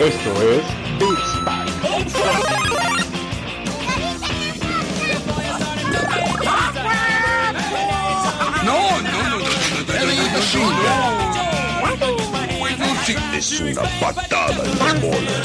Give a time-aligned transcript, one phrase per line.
[0.00, 0.64] Esto es
[0.98, 1.18] Beat
[8.64, 9.46] No, no, no, no,
[13.36, 15.44] Es una patada en las bolas.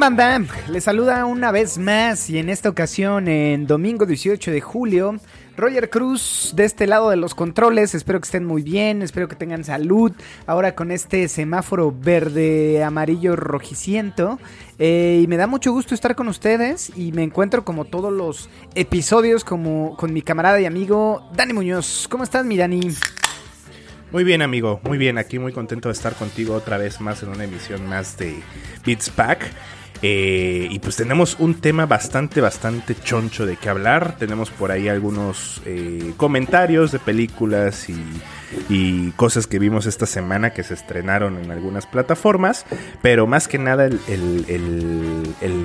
[0.00, 0.40] Banda?
[0.70, 5.20] Les saluda una vez más y en esta ocasión, en domingo 18 de julio,
[5.58, 7.94] Roger Cruz de este lado de los controles.
[7.94, 10.12] Espero que estén muy bien, espero que tengan salud.
[10.46, 14.38] Ahora con este semáforo verde, amarillo, rojiciento.
[14.78, 18.48] Eh, y me da mucho gusto estar con ustedes y me encuentro como todos los
[18.74, 22.08] episodios como con mi camarada y amigo Dani Muñoz.
[22.08, 22.80] ¿Cómo estás, mi Dani?
[24.12, 25.18] Muy bien, amigo, muy bien.
[25.18, 28.42] Aquí muy contento de estar contigo otra vez más en una emisión más de
[28.86, 29.52] Beats Pack.
[30.02, 34.16] Eh, y pues tenemos un tema bastante, bastante choncho de qué hablar.
[34.18, 38.02] Tenemos por ahí algunos eh, comentarios de películas y,
[38.70, 42.64] y cosas que vimos esta semana que se estrenaron en algunas plataformas.
[43.02, 44.00] Pero más que nada, el-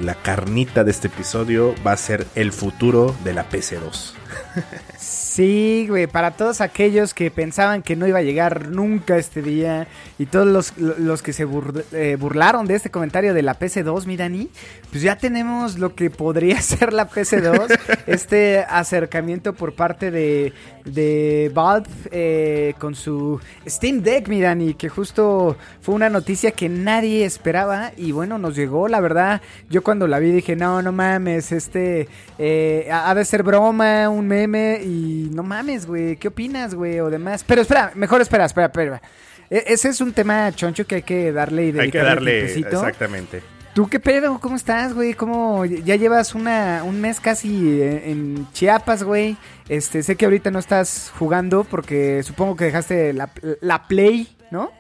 [0.06, 4.14] la carnita de este episodio va a ser el futuro de la PC2.
[5.36, 9.86] Sí, güey, para todos aquellos que pensaban que no iba a llegar nunca este día
[10.18, 14.06] y todos los, los que se bur- eh, burlaron de este comentario de la PC2,
[14.06, 14.48] mi Dani,
[14.92, 20.54] pues ya tenemos lo que podría ser la PC2, este acercamiento por parte de,
[20.86, 26.70] de Valve eh, con su Steam Deck, mi Dani, que justo fue una noticia que
[26.70, 30.94] nadie esperaba y bueno, nos llegó, la verdad, yo cuando la vi dije, no, no
[30.94, 32.08] mames, este,
[32.40, 37.00] eh, ha de ser broma, un meme y no mames, güey, ¿qué opinas, güey?
[37.00, 37.44] O demás.
[37.46, 39.02] Pero espera, mejor espera, espera, espera.
[39.50, 42.32] E- ese es un tema choncho que hay que darle y Hay que dedicarle darle
[42.32, 42.70] tiempecito.
[42.80, 43.42] exactamente.
[43.74, 44.40] ¿Tú qué pedo?
[44.40, 45.14] ¿Cómo estás, güey?
[45.16, 49.36] ¿Cómo ya llevas una, un mes casi en, en Chiapas, güey?
[49.68, 54.72] Este, sé que ahorita no estás jugando porque supongo que dejaste la, la Play, ¿no?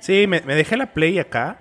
[0.00, 1.58] Sí, me, me dejé la Play acá.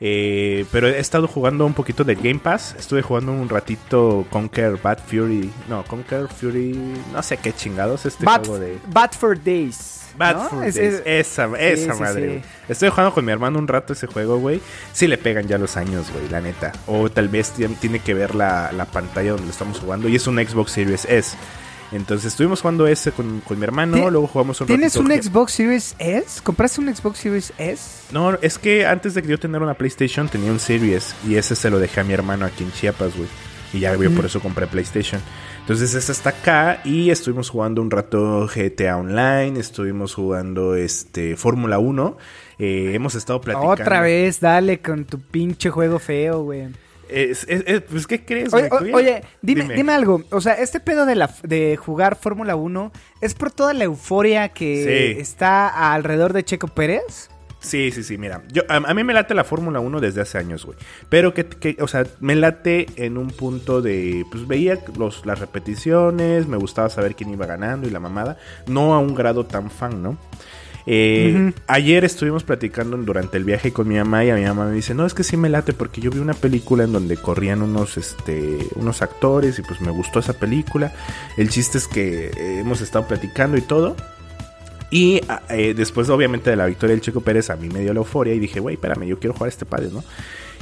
[0.00, 2.74] Eh, pero he estado jugando un poquito de Game Pass.
[2.78, 5.50] Estuve jugando un ratito Conquer Bad Fury.
[5.68, 6.78] No, Conquer Fury.
[7.12, 8.78] No sé qué chingados este Bad, juego de.
[8.88, 10.02] Bad for Days.
[10.18, 10.62] Bad ¿no?
[10.62, 10.94] Es- Days.
[10.94, 12.42] es- esa esa sí, madre.
[12.42, 12.48] sí.
[12.68, 14.60] Estoy jugando con mi hermano un rato ese juego, güey.
[14.92, 16.72] Sí le pegan ya los años, güey, la neta.
[16.86, 20.08] O tal vez tien- tiene que ver la, la pantalla donde lo estamos jugando.
[20.08, 21.36] Y es un Xbox Series S.
[21.92, 24.10] Entonces estuvimos jugando ese con, con mi hermano.
[24.10, 26.40] Luego jugamos un ¿Tienes un Xbox Series S?
[26.42, 28.12] ¿Compraste un Xbox Series S?
[28.12, 31.54] No, es que antes de que yo tener una PlayStation tenía un Series y ese
[31.54, 33.28] se lo dejé a mi hermano aquí en Chiapas, güey.
[33.72, 35.20] Y ya, güey, por eso compré PlayStation.
[35.60, 41.78] Entonces ese está acá y estuvimos jugando un rato GTA Online, estuvimos jugando este Fórmula
[41.78, 42.16] 1.
[42.58, 43.72] eh, hemos estado platicando.
[43.72, 46.68] Otra vez, dale con tu pinche juego feo, güey.
[47.08, 49.92] Es- es- es- pues, ¿qué crees, Oye, o- oye, dime, dime.
[49.92, 50.22] algo.
[50.30, 54.48] O sea, este pedo de, la, de jugar Fórmula 1 es por toda la euforia
[54.50, 55.20] que Sí.
[55.20, 57.30] está alrededor de Checo Pérez.
[57.58, 60.38] Sí, sí, sí, mira, yo, a, a mí me late la Fórmula 1 desde hace
[60.38, 60.78] años, güey.
[61.08, 65.40] Pero que, que, o sea, me late en un punto de, pues veía los, las
[65.40, 68.36] repeticiones, me gustaba saber quién iba ganando y la mamada.
[68.66, 70.16] No a un grado tan fan, ¿no?
[70.86, 74.74] Eh, Ayer estuvimos platicando durante el viaje con mi mamá y a mi mamá me
[74.74, 77.62] dice, no, es que sí me late porque yo vi una película en donde corrían
[77.62, 80.94] unos, este, unos actores y pues me gustó esa película.
[81.36, 83.96] El chiste es que eh, hemos estado platicando y todo.
[84.90, 87.92] Y ah, eh, después, obviamente, de la victoria del Checo Pérez, a mí me dio
[87.92, 90.04] la euforia y dije, güey, espérame, yo quiero jugar este padre, ¿no?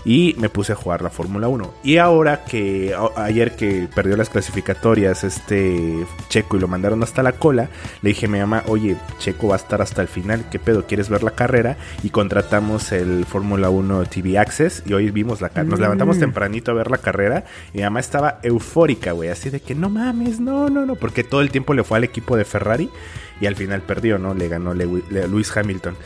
[0.06, 1.72] Y me puse a jugar la Fórmula 1.
[1.82, 7.32] Y ahora que ayer que perdió las clasificatorias este Checo y lo mandaron hasta la
[7.32, 7.69] cola,
[8.03, 10.87] le dije a mi mamá, oye, Checo va a estar hasta el final, ¿qué pedo?
[10.87, 11.76] ¿Quieres ver la carrera?
[12.03, 15.71] Y contratamos el Fórmula 1 TV Access y hoy vimos la carrera.
[15.71, 16.21] Nos levantamos Mm.
[16.21, 19.89] tempranito a ver la carrera y mi mamá estaba eufórica, güey, así de que no
[19.89, 22.91] mames, no, no, no, porque todo el tiempo le fue al equipo de Ferrari
[23.41, 24.33] y al final perdió, ¿no?
[24.34, 25.97] Le ganó Lewi- Le- Lewis Hamilton.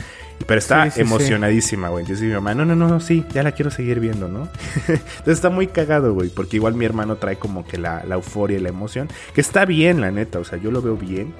[0.46, 1.00] Pero está Sí, sí, sí.
[1.02, 2.02] emocionadísima, güey.
[2.04, 4.48] Entonces mi mamá, no, no, no, sí, ya la quiero seguir viendo, ¿no?
[4.88, 8.56] Entonces está muy cagado, güey, porque igual mi hermano trae como que la, la euforia
[8.58, 11.34] y la emoción, que está bien, la neta, o sea, yo lo veo bien.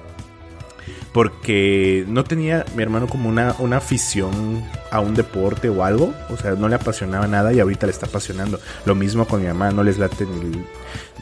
[1.13, 6.13] Porque no tenía mi hermano como una, una afición a un deporte o algo.
[6.29, 8.59] O sea, no le apasionaba nada y ahorita le está apasionando.
[8.85, 10.39] Lo mismo con mi mamá, no les late ni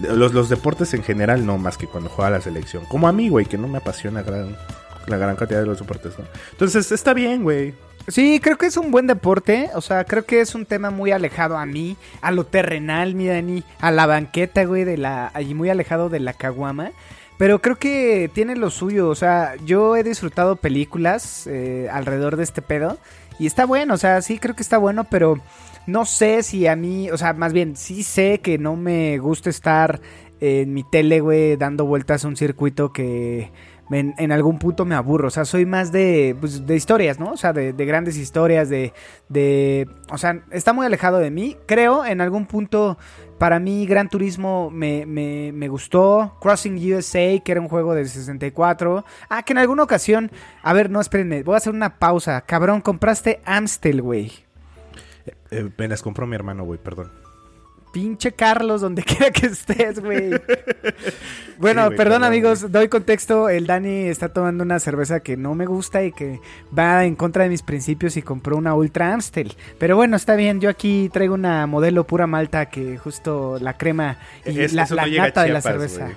[0.04, 2.84] el- los, los deportes en general, no más que cuando juega la selección.
[2.86, 4.58] Como a mí, güey, que no me apasiona gran,
[5.08, 6.26] la gran cantidad de los deportes, ¿no?
[6.52, 7.74] Entonces está bien, güey.
[8.08, 9.70] Sí, creo que es un buen deporte.
[9.76, 13.28] O sea, creo que es un tema muy alejado a mí, a lo terrenal, mi
[13.28, 16.92] Dani, a la banqueta, güey, de la, allí muy alejado de la caguama.
[17.38, 19.10] Pero creo que tiene lo suyo.
[19.10, 22.98] O sea, yo he disfrutado películas eh, alrededor de este pedo.
[23.40, 25.40] Y está bueno, o sea, sí creo que está bueno, pero
[25.86, 29.50] no sé si a mí, o sea, más bien, sí sé que no me gusta
[29.50, 30.02] estar
[30.40, 33.52] en mi tele, güey, dando vueltas a un circuito que
[33.92, 35.28] en, algún punto me aburro.
[35.28, 37.32] O sea, soy más de, pues, de historias, ¿no?
[37.32, 38.94] O sea, de, grandes historias, de,
[39.30, 39.88] de...
[40.12, 41.58] O sea, está muy alejado de mí.
[41.66, 42.98] Creo, en algún punto,
[43.38, 46.38] para mí, Gran Turismo me, me, me gustó.
[46.42, 49.06] Crossing USA, que era un juego de 64.
[49.30, 50.32] Ah, que en alguna ocasión...
[50.64, 51.44] A ver, no, espérenme.
[51.44, 52.42] Voy a hacer una pausa.
[52.42, 54.32] Cabrón, compraste Amstel, güey.
[55.52, 57.12] Eh, me las compró mi hermano, güey, perdón.
[57.92, 60.32] Pinche Carlos, donde quiera que estés, güey.
[61.58, 63.50] bueno, perdón, amigos, doy contexto.
[63.50, 66.40] El Dani está tomando una cerveza que no me gusta y que
[66.78, 69.56] va en contra de mis principios y compró una Ultra Amstel.
[69.80, 70.60] Pero bueno, está bien.
[70.60, 75.50] Yo aquí traigo una modelo pura malta que justo la crema y la, nata de
[75.50, 76.12] la cerveza.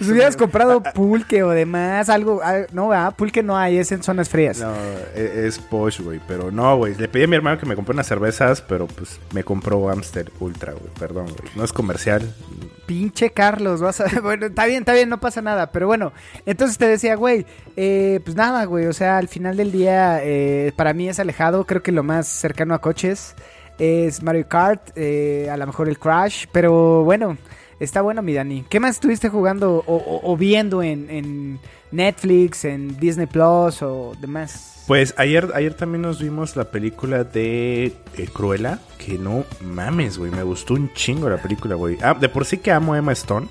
[0.00, 2.40] Si hubieras comprado pulque o demás, algo.
[2.42, 4.58] Ah, no, va, pulque no hay, es en zonas frías.
[4.60, 4.74] No,
[5.14, 6.20] e, es, posh, güey.
[6.26, 6.94] Pero no, güey.
[6.94, 10.30] Le pedí a mi hermano que me compré unas cervezas, pero pues me compró Amster
[10.40, 10.92] Ultra, güey.
[10.98, 11.50] Perdón, güey.
[11.54, 12.34] No es comercial.
[12.86, 14.04] Pinche Carlos, vas a.
[14.22, 15.70] Bueno, está bien, está bien, no pasa nada.
[15.70, 16.12] Pero bueno,
[16.46, 17.46] entonces te decía, güey,
[17.76, 18.86] eh, pues nada, güey.
[18.86, 21.64] O sea, al final del día, eh, para mí es alejado.
[21.66, 23.34] Creo que lo más cercano a coches
[23.78, 26.46] es Mario Kart, eh, a lo mejor el Crash.
[26.52, 27.36] Pero bueno.
[27.84, 28.64] Está bueno, mi Dani.
[28.68, 31.60] ¿Qué más estuviste jugando o, viendo en,
[31.92, 34.84] Netflix, en Disney Plus o demás?
[34.86, 40.30] Pues ayer, ayer también nos vimos la película de eh, Cruella, que no mames, güey,
[40.30, 41.98] me gustó un chingo la película, güey.
[42.02, 43.48] Ah, de por sí que amo a Emma Stone.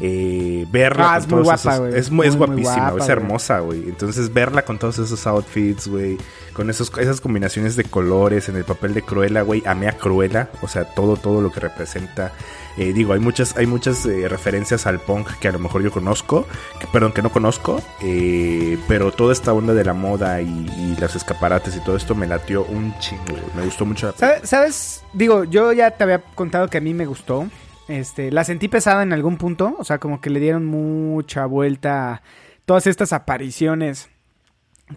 [0.00, 1.96] Eh, verla ah, es muy guapa, güey.
[1.96, 3.88] Es, muy, es guapísima, es hermosa, güey.
[3.88, 6.18] Entonces verla con todos esos outfits, güey,
[6.52, 10.50] con esos, esas combinaciones de colores en el papel de Cruella, güey, amé a Cruella,
[10.62, 12.32] o sea, todo, todo lo que representa
[12.76, 15.90] eh, digo, hay muchas, hay muchas eh, referencias al punk que a lo mejor yo
[15.90, 16.46] conozco,
[16.78, 21.14] que, perdón, que no conozco, eh, pero toda esta onda de la moda y, los
[21.14, 24.14] escaparates y todo esto me latió un chingo, me gustó mucho.
[24.42, 25.02] ¿Sabes?
[25.12, 27.46] Digo, yo ya te había contado que a mí me gustó.
[27.88, 32.14] Este, la sentí pesada en algún punto, o sea, como que le dieron mucha vuelta
[32.14, 32.22] a
[32.64, 34.10] todas estas apariciones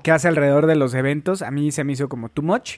[0.03, 1.41] que hace alrededor de los eventos.
[1.41, 2.77] A mí se me hizo como too much.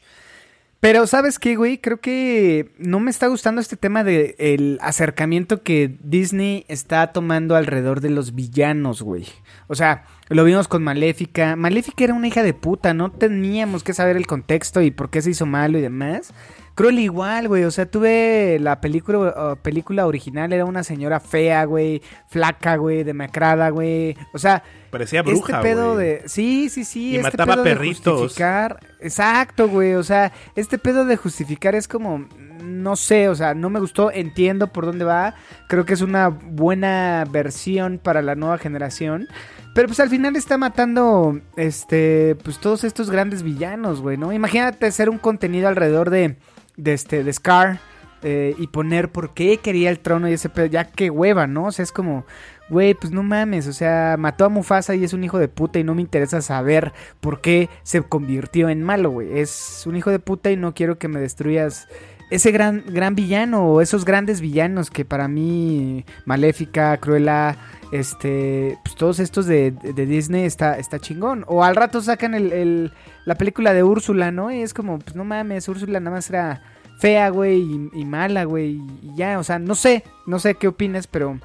[0.81, 1.78] Pero, ¿sabes qué, güey?
[1.78, 7.56] Creo que no me está gustando este tema de el acercamiento que Disney está tomando
[7.56, 9.28] alrededor de los villanos, güey.
[9.68, 11.56] O sea, lo vimos con Maléfica.
[11.56, 15.22] Maléfica era una hija de puta, no teníamos que saber el contexto y por qué
[15.22, 16.34] se hizo malo y demás.
[16.76, 17.64] Cruel igual, güey.
[17.64, 23.70] O sea, tuve la película, película original, era una señora fea, güey, flaca, güey, demacrada,
[23.70, 24.16] güey.
[24.34, 28.04] O sea, parecía bruja, Este pedo de sí, sí, sí, y este mataba pedo perritos.
[28.04, 29.96] De justificar, exacto, güey.
[29.96, 32.28] O sea, este pedo de justificar es como
[32.62, 35.36] no sé, o sea, no me gustó, entiendo por dónde va.
[35.68, 39.28] Creo que es una buena versión para la nueva generación.
[39.74, 44.34] Pero pues al final está matando este pues todos estos grandes villanos, güey, ¿no?
[44.34, 46.38] Imagínate hacer un contenido alrededor de
[46.81, 47.80] de, este, de Scar
[48.24, 51.66] eh, y poner por qué quería el trono y ese pedo, ya qué hueva, ¿no?
[51.66, 52.25] O sea, es como,
[52.69, 55.80] güey, pues no mames, o sea, mató a Mufasa y es un hijo de puta
[55.80, 59.39] y no me interesa saber por qué se convirtió en malo, güey.
[59.39, 61.88] Es un hijo de puta y no quiero que me destruyas
[62.32, 67.58] ese gran, gran villano o esos grandes villanos que para mí, Maléfica, Cruella,
[67.92, 71.44] este, pues todos estos de, Disney está, está chingón.
[71.48, 72.94] O al rato sacan el,
[73.26, 74.50] la película de Úrsula, ¿no?
[74.50, 76.62] Y es como, pues no mames, Úrsula nada más era
[77.00, 81.08] fea, güey, y, mala, güey, y ya, o sea, no sé, no sé qué opinas,
[81.08, 81.38] pero...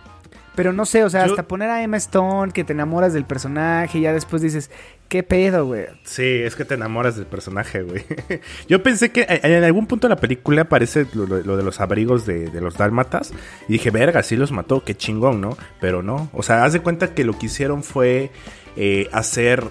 [0.54, 3.98] Pero no sé, o sea, hasta poner a Emma Stone, que te enamoras del personaje,
[3.98, 4.70] y ya después dices,
[5.08, 5.86] ¿qué pedo, güey?
[6.04, 8.04] Sí, es que te enamoras del personaje, güey.
[8.68, 12.50] Yo pensé que en algún punto de la película aparece lo, de los abrigos de,
[12.60, 13.32] los dálmatas,
[13.68, 15.56] y dije, verga, sí los mató, qué chingón, ¿no?
[15.80, 18.30] Pero no, o sea, haz de cuenta que lo que hicieron fue
[18.76, 19.64] eh, hacer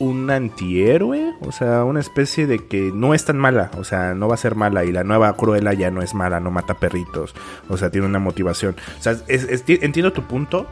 [0.00, 4.28] un antihéroe, o sea, una especie de que no es tan mala, o sea, no
[4.28, 7.34] va a ser mala y la nueva Cruella ya no es mala, no mata perritos,
[7.68, 8.76] o sea, tiene una motivación.
[8.98, 10.66] O sea, entiendo tu punto.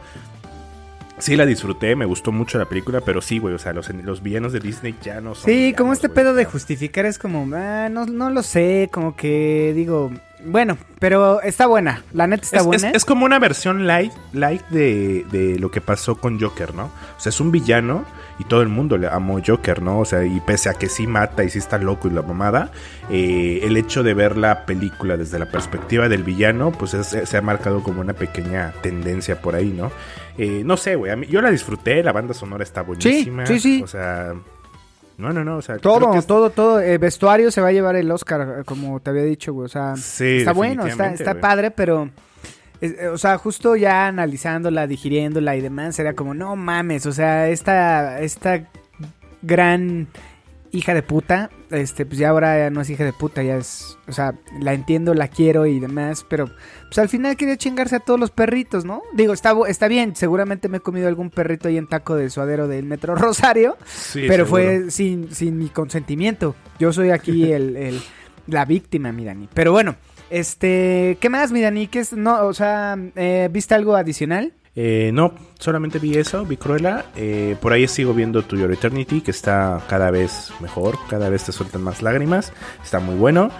[1.18, 4.22] Sí la disfruté, me gustó mucho la película, pero sí, güey, o sea, los, los
[4.22, 5.50] villanos de Disney ya no son...
[5.50, 9.72] Sí, como este pedo de justificar es como, ah, no, no lo sé, como que
[9.74, 10.12] digo,
[10.44, 12.90] bueno, pero está buena, la neta está buena.
[12.90, 16.84] Es, como una versión light, light de, de lo que pasó con Joker, ¿no?
[16.84, 18.04] O sea, es un villano
[18.38, 19.98] y todo el mundo le amó Joker, ¿no?
[19.98, 22.70] O sea, y pese a que sí mata y sí está loco y la mamada,
[23.10, 27.42] eh, el hecho de ver la película desde la perspectiva del villano, pues se ha
[27.42, 29.90] marcado como una pequeña tendencia por ahí, ¿no?
[30.36, 33.44] Eh, no sé, güey, yo la disfruté, la banda sonora está buenísima.
[33.44, 33.82] Sí, sí, sí.
[33.82, 34.34] O sea...
[35.18, 36.80] No, no, no, o sea, creo Todo, que todo, todo.
[36.80, 39.66] El vestuario se va a llevar el Oscar, eh, como te había dicho, güey.
[39.66, 41.40] O sea, Sí, está bueno, está, está güey.
[41.42, 42.08] padre, pero.
[42.80, 47.12] eh, eh, o sea, justo ya analizándola, digiriéndola y demás, era como, no mames, o
[47.12, 48.62] sea, esta, esta
[49.42, 50.06] gran
[50.72, 53.96] hija de puta, este, pues ya ahora ya no es hija de puta, ya es,
[54.06, 56.46] o sea, la entiendo, la quiero y demás, pero
[56.86, 59.02] pues al final quería chingarse a todos los perritos, ¿no?
[59.14, 62.68] Digo, está, está bien, seguramente me he comido algún perrito ahí en taco de suadero
[62.68, 64.48] del Metro Rosario, Sí, pero seguro.
[64.82, 66.54] fue sin, sin mi consentimiento.
[66.78, 68.00] Yo soy aquí el, el-
[68.46, 69.48] la víctima, mi Dani.
[69.52, 69.96] Pero bueno,
[70.30, 71.86] este, ¿qué más, mi Dani?
[71.88, 72.12] ¿Qué es?
[72.12, 74.52] No, o sea, eh, ¿viste algo adicional?
[74.80, 77.06] Eh, no, solamente vi eso, vi Cruella.
[77.16, 81.42] Eh, por ahí sigo viendo To Your Eternity, que está cada vez mejor, cada vez
[81.42, 82.52] te sueltan más lágrimas.
[82.84, 83.50] Está muy bueno.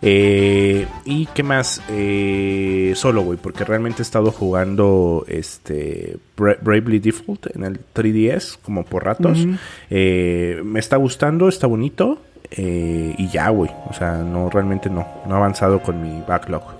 [0.00, 7.00] Eh, y qué más, Eh, solo, güey, porque realmente he estado jugando este Bra- Bravely
[7.00, 9.44] Default en el 3DS, como por ratos.
[9.90, 12.20] Me está gustando, está bonito.
[12.56, 13.70] y ya, güey.
[13.90, 15.06] O sea, no, realmente no.
[15.26, 16.77] No he avanzado con mi backlog.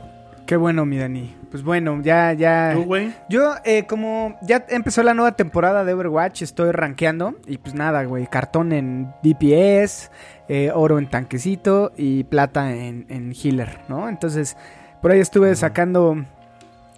[0.48, 1.36] Qué bueno, mi Dani.
[1.50, 2.72] Pues bueno, ya, ya.
[2.72, 3.12] ¿Tú, güey?
[3.28, 7.34] Yo, eh, como ya empezó la nueva temporada de Overwatch, estoy rankeando.
[7.46, 8.26] Y pues nada, güey.
[8.28, 10.10] Cartón en DPS,
[10.48, 14.08] eh, oro en tanquecito y plata en, en healer, ¿no?
[14.08, 14.56] Entonces,
[15.02, 16.16] por ahí estuve sacando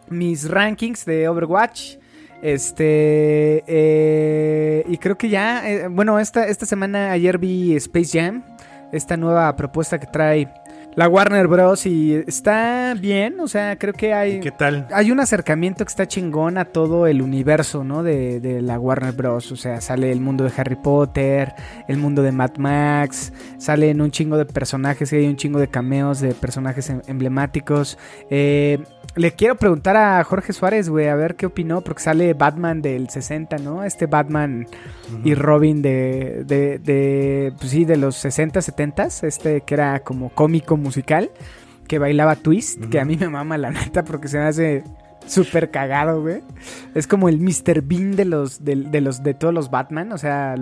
[0.09, 1.97] mis rankings de Overwatch.
[2.43, 3.65] Este.
[3.67, 5.69] eh, y creo que ya.
[5.69, 8.45] eh, bueno, esta, esta semana, ayer vi Space Jam.
[8.93, 10.49] Esta nueva propuesta que trae
[10.97, 11.87] la Warner Bros.
[11.87, 13.41] Y está bien.
[13.41, 14.41] O sea, creo que hay.
[14.41, 14.87] ¿Qué tal?
[14.93, 18.03] Hay un acercamiento que está chingón a todo el universo, ¿no?
[18.03, 19.53] De, de la Warner Bros.
[19.53, 21.53] O sea, sale el mundo de Harry Potter,
[21.89, 25.69] el mundo de Mad Max, salen un chingo de personajes, y hay un chingo de
[25.69, 27.99] cameos de personajes em- emblemáticos.
[28.31, 28.79] Eh,
[29.21, 33.11] le quiero preguntar a Jorge Suárez, güey, a ver qué opinó, porque sale Batman del
[33.11, 33.85] 60, ¿no?
[33.85, 34.67] Este Batman
[35.23, 40.31] y Robin de, de, de, pues sí, de los 60, 70, este que era como
[40.31, 41.31] cómico musical
[41.87, 44.85] que bailaba twist, que a mí me mama la neta porque se me hace
[45.27, 46.43] súper cagado, güey.
[46.95, 47.83] Es como el Mr.
[47.83, 50.55] Bean de los de, de los de todos los Batman, o sea,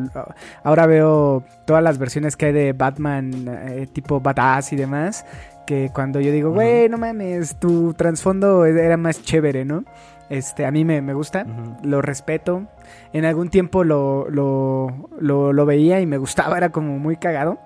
[0.62, 5.24] ahora veo todas las versiones que hay de Batman eh, tipo badass y demás,
[5.66, 9.84] que cuando yo digo, güey, no mames, tu trasfondo era más chévere, ¿no?
[10.30, 11.46] Este, a mí me, me gusta,
[11.82, 12.66] lo respeto.
[13.12, 17.58] En algún tiempo lo, lo, lo, lo veía y me gustaba, era como muy cagado.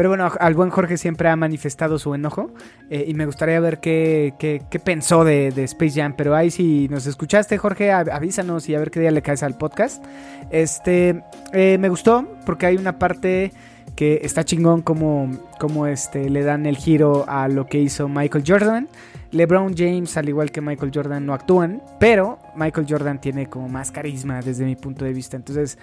[0.00, 2.50] Pero bueno, al buen Jorge siempre ha manifestado su enojo
[2.88, 6.14] eh, y me gustaría ver qué, qué, pensó de, Space Jam.
[6.16, 9.42] Pero ahí si nos escuchaste, Jorge, av- avísanos y a ver qué día le caes
[9.42, 10.02] al podcast.
[10.50, 13.52] Este, eh, me gustó porque hay una parte
[13.94, 18.44] que está chingón como, como este, le dan el giro a lo que hizo Michael
[18.46, 18.88] Jordan.
[19.32, 23.90] LeBron James, al igual que Michael Jordan, no actúan, pero Michael Jordan tiene como más
[23.90, 25.36] carisma desde mi punto de vista.
[25.36, 25.76] Entonces,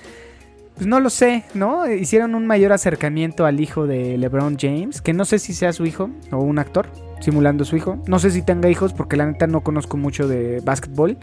[0.78, 1.92] pues no lo sé, ¿no?
[1.92, 5.88] Hicieron un mayor acercamiento al hijo de LeBron James, que no sé si sea su
[5.88, 6.88] hijo o un actor
[7.20, 7.98] simulando su hijo.
[8.06, 11.18] No sé si tenga hijos porque la neta no conozco mucho de básquetbol.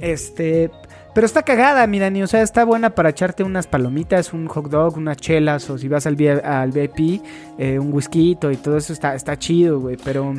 [0.00, 0.72] Este,
[1.14, 4.68] pero está cagada, mi Dani, o sea, está buena para echarte unas palomitas, un hot
[4.68, 7.22] dog, unas chelas o si vas al, al VIP,
[7.58, 10.34] eh, un whisky y todo eso está, está chido, güey, pero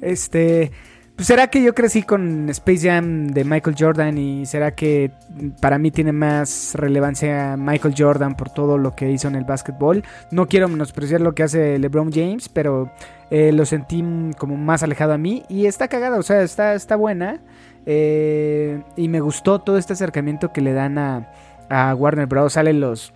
[0.00, 0.72] este...
[1.16, 5.12] Pues será que yo crecí con Space Jam de Michael Jordan y será que
[5.60, 10.02] para mí tiene más relevancia Michael Jordan por todo lo que hizo en el básquetbol.
[10.32, 12.90] No quiero menospreciar lo que hace LeBron James, pero
[13.30, 14.04] eh, lo sentí
[14.38, 17.40] como más alejado a mí y está cagada, o sea, está, está buena.
[17.86, 21.30] Eh, y me gustó todo este acercamiento que le dan a,
[21.68, 22.54] a Warner Bros.
[22.54, 23.13] Salen los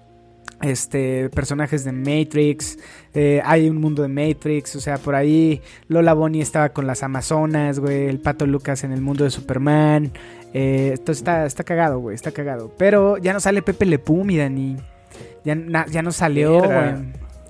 [0.62, 2.78] este personajes de Matrix
[3.14, 7.02] eh, hay un mundo de Matrix o sea por ahí Lola Bonnie estaba con las
[7.02, 10.12] Amazonas güey el Pato Lucas en el mundo de Superman
[10.54, 12.72] eh, esto está está cagado güey está cagado.
[12.78, 14.76] Pero ya no sale Pepe Le Pew mi Dani.
[15.44, 16.94] Ya, na- ya no salió güey.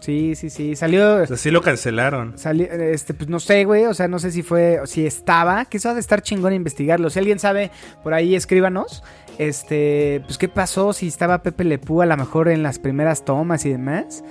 [0.00, 2.36] Sí sí sí salió O sea, sí lo cancelaron.
[2.38, 5.76] Salió, este, pues no sé, güey, o sea, no sé si fue, si estaba, que
[5.76, 7.10] eso ha de estar chingón investigarlo.
[7.10, 7.70] Si alguien sabe,
[8.02, 9.02] por ahí escríbanos,
[9.38, 13.24] este, pues qué pasó, si estaba Pepe Le Pew a lo mejor en las primeras
[13.24, 14.24] tomas y demás.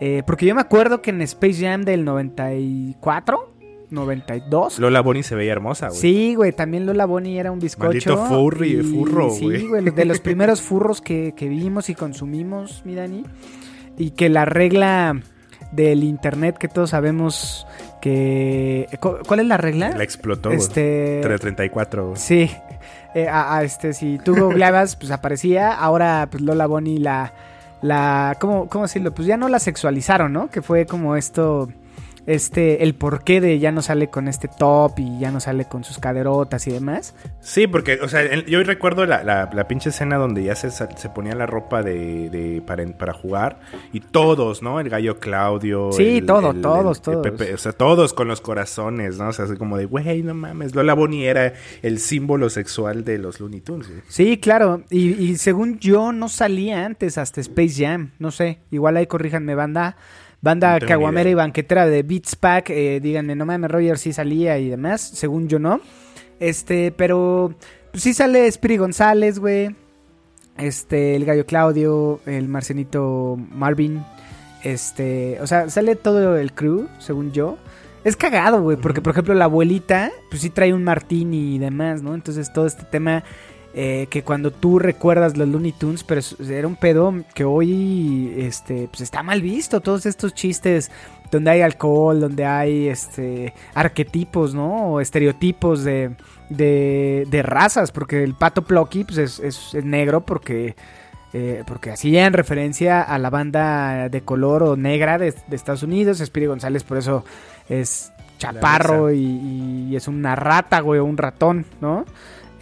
[0.00, 3.54] Eh, porque yo me acuerdo que en Space Jam del 94,
[3.90, 4.78] 92.
[4.78, 6.00] Lola Bonnie se veía hermosa, güey.
[6.00, 7.86] Sí, güey, también Lola Bonnie era un bizcocho.
[7.88, 9.60] Maldito furry, y- furro, güey.
[9.60, 13.24] Sí, güey, de los primeros furros que, que vimos y consumimos, mi Dani.
[13.98, 15.20] Y que la regla
[15.72, 17.66] del internet que todos sabemos
[18.00, 18.86] que...
[19.00, 19.90] ¿cu- ¿Cuál es la regla?
[19.96, 20.50] La explotó.
[20.50, 21.20] Este...
[21.22, 22.16] 334, güey.
[22.16, 22.50] Sí.
[23.14, 25.72] Eh, a- a este, si tú googleabas, pues aparecía.
[25.72, 27.32] Ahora, pues Lola Bonnie la.
[27.82, 29.12] la ¿cómo, ¿Cómo decirlo?
[29.12, 30.48] Pues ya no la sexualizaron, ¿no?
[30.48, 31.68] Que fue como esto.
[32.26, 35.84] Este, el porqué de ya no sale con este top y ya no sale con
[35.84, 37.14] sus caderotas y demás.
[37.40, 41.08] Sí, porque, o sea, yo recuerdo la, la, la pinche escena donde ya se, se
[41.08, 43.60] ponía la ropa de, de- para, para jugar
[43.92, 44.78] y todos, ¿no?
[44.80, 45.90] El gallo Claudio.
[45.92, 47.22] Sí, el- todo, el- todos, el todos.
[47.30, 49.28] Pepe, o sea, todos con los corazones, ¿no?
[49.28, 50.74] O sea, así como de, güey, no mames.
[50.74, 51.52] Lola Bonnie era
[51.82, 53.90] el símbolo sexual de los Looney Tunes.
[54.08, 54.82] Sí, claro.
[54.90, 58.10] Y, y según yo, no salía antes hasta Space Jam.
[58.18, 58.60] No sé.
[58.70, 59.96] Igual ahí corríjanme, banda.
[60.42, 62.70] Banda No caguamera y banquetera de Beats Pack.
[62.70, 65.00] eh, díganme, no mames, Roger sí salía y demás.
[65.00, 65.80] Según yo, no.
[66.40, 67.54] Este, pero.
[67.92, 69.74] Pues sí sale Spiri González, güey.
[70.58, 72.20] Este, el gallo Claudio.
[72.26, 74.04] El marcenito Marvin.
[74.64, 77.56] Este, o sea, sale todo el crew, según yo.
[78.04, 82.02] Es cagado, güey, porque por ejemplo la abuelita, pues sí trae un martini y demás,
[82.02, 82.14] ¿no?
[82.14, 83.22] Entonces todo este tema
[83.74, 88.88] eh, que cuando tú recuerdas los Looney Tunes, pero era un pedo que hoy, este,
[88.88, 89.80] pues está mal visto.
[89.80, 90.90] Todos estos chistes
[91.30, 94.92] donde hay alcohol, donde hay, este, arquetipos, ¿no?
[94.92, 96.14] O estereotipos de,
[96.50, 100.76] de, de razas, porque el pato Plucky, pues es, es- es negro porque...
[101.34, 106.18] eh, porque hacían referencia a la banda de color o negra de, de Estados Unidos.
[106.18, 107.24] Speedy González por eso
[107.70, 112.04] es chaparro y, y es una rata, güey, o un ratón, ¿no?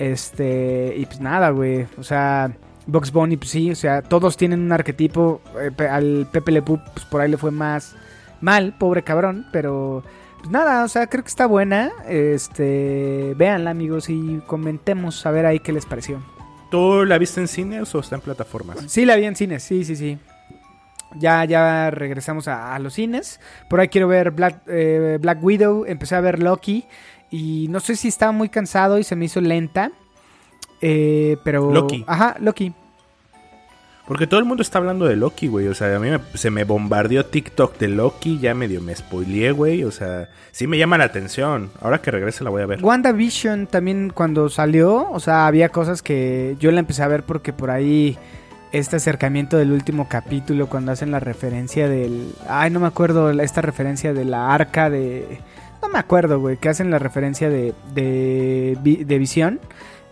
[0.01, 1.87] Este, y pues nada, güey.
[1.99, 2.51] O sea,
[2.87, 5.43] Box Bunny, pues sí, o sea, todos tienen un arquetipo.
[5.61, 7.95] eh, al Pepe Le Pew, pues por ahí le fue más
[8.41, 10.03] mal, pobre cabrón, pero
[10.39, 11.91] pues nada, o sea, creo que está buena.
[12.09, 16.23] Este, véanla, amigos, y comentemos a ver ahí qué les pareció.
[16.71, 18.79] ¿Tú la viste en cines o está en plataformas?
[18.87, 20.19] Sí, la vi en cines, sí, sí, sí.
[21.17, 23.41] Ya, ya regresamos a, a los cines.
[23.69, 25.85] Por ahí quiero ver Black, eh, Black Widow.
[25.85, 26.87] Empecé a ver Loki.
[27.31, 29.93] Y no sé si estaba muy cansado y se me hizo lenta.
[30.81, 31.71] Eh, pero.
[31.73, 32.05] Loki.
[32.07, 32.73] Ajá, Loki.
[34.07, 35.69] Porque todo el mundo está hablando de Loki, güey.
[35.69, 38.41] O sea, a mí me- se me bombardeó TikTok de Loki.
[38.41, 39.85] Ya medio me spoileé, güey.
[39.85, 41.71] O sea, sí me llama la atención.
[41.81, 42.83] Ahora que regrese la voy a ver.
[42.85, 45.09] WandaVision también cuando salió.
[45.13, 48.19] O sea, había cosas que yo la empecé a ver porque por ahí.
[48.73, 52.33] Este acercamiento del último capítulo, cuando hacen la referencia del.
[52.49, 55.41] Ay, no me acuerdo, esta referencia de la arca de.
[55.83, 58.77] No me acuerdo, güey, que hacen la referencia de, de,
[59.07, 59.61] de visión.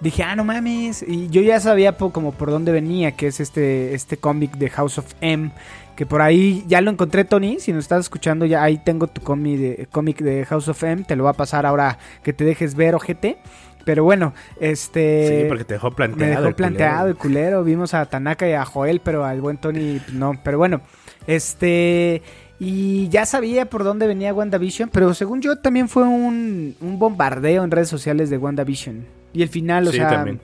[0.00, 1.04] Dije, ah, no mames.
[1.06, 4.70] Y yo ya sabía po- como por dónde venía, que es este, este cómic de
[4.70, 5.50] House of M.
[5.96, 7.58] Que por ahí ya lo encontré, Tony.
[7.58, 11.02] Si nos estás escuchando, ya ahí tengo tu cómic de, cómic de House of M.
[11.02, 13.38] Te lo va a pasar ahora que te dejes ver, ojete.
[13.84, 15.42] Pero bueno, este.
[15.42, 16.30] Sí, porque te dejó planteado.
[16.30, 17.64] Me dejó el planteado el culero.
[17.64, 20.38] Vimos a Tanaka y a Joel, pero al buen Tony pues, no.
[20.44, 20.80] Pero bueno,
[21.26, 22.22] este.
[22.60, 27.62] Y ya sabía por dónde venía WandaVision, pero según yo también fue un, un bombardeo
[27.62, 29.06] en redes sociales de WandaVision.
[29.32, 30.40] Y el final, o Sí, sea, también.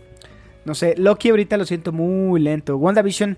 [0.65, 2.77] no sé, Loki ahorita lo siento muy lento.
[2.77, 3.37] WandaVision,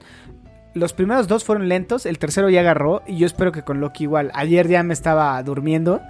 [0.75, 4.05] los primeros dos fueron lentos, el tercero ya agarró y yo espero que con Loki
[4.05, 4.31] igual.
[4.35, 6.03] Ayer ya me estaba durmiendo,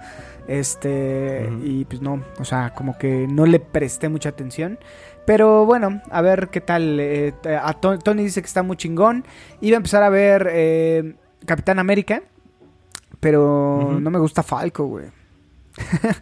[0.49, 4.77] este, y pues no, o sea, como que no le presté mucha atención.
[5.25, 6.99] Pero bueno, a ver qué tal.
[6.99, 9.25] eh, a To- Tony dice que está muy chingón.
[9.61, 12.23] Iba a empezar a ver eh, Capitán América,
[13.27, 15.07] pero no me gusta Falco, güey.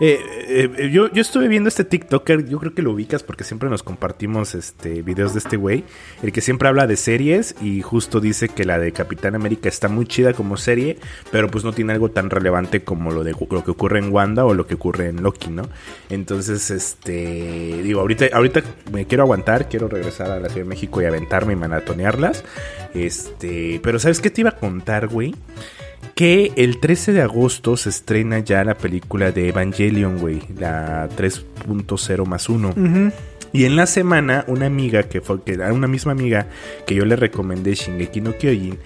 [0.00, 3.42] Eh, eh, eh, yo, yo estuve viendo este TikToker, yo creo que lo ubicas porque
[3.42, 5.82] siempre nos compartimos este videos de este güey,
[6.22, 9.88] el que siempre habla de series y justo dice que la de Capitán América está
[9.88, 10.98] muy chida como serie,
[11.32, 14.44] pero pues no tiene algo tan relevante como lo de lo que ocurre en Wanda
[14.44, 15.62] o lo que ocurre en Loki, ¿no?
[16.10, 21.02] Entonces, este, digo, ahorita, ahorita me quiero aguantar, quiero regresar a la Ciudad de México
[21.02, 22.44] y aventarme y maratonearlas,
[22.94, 25.34] este, pero ¿sabes qué te iba a contar, güey?
[26.18, 32.26] Que el 13 de agosto se estrena ya la película de Evangelion, güey, la 3.0
[32.26, 32.70] más 1.
[32.70, 33.12] Ujú.
[33.52, 36.48] Y en la semana, una amiga que fue, que era una misma amiga
[36.88, 38.78] que yo le recomendé Shingeki no Kyojin,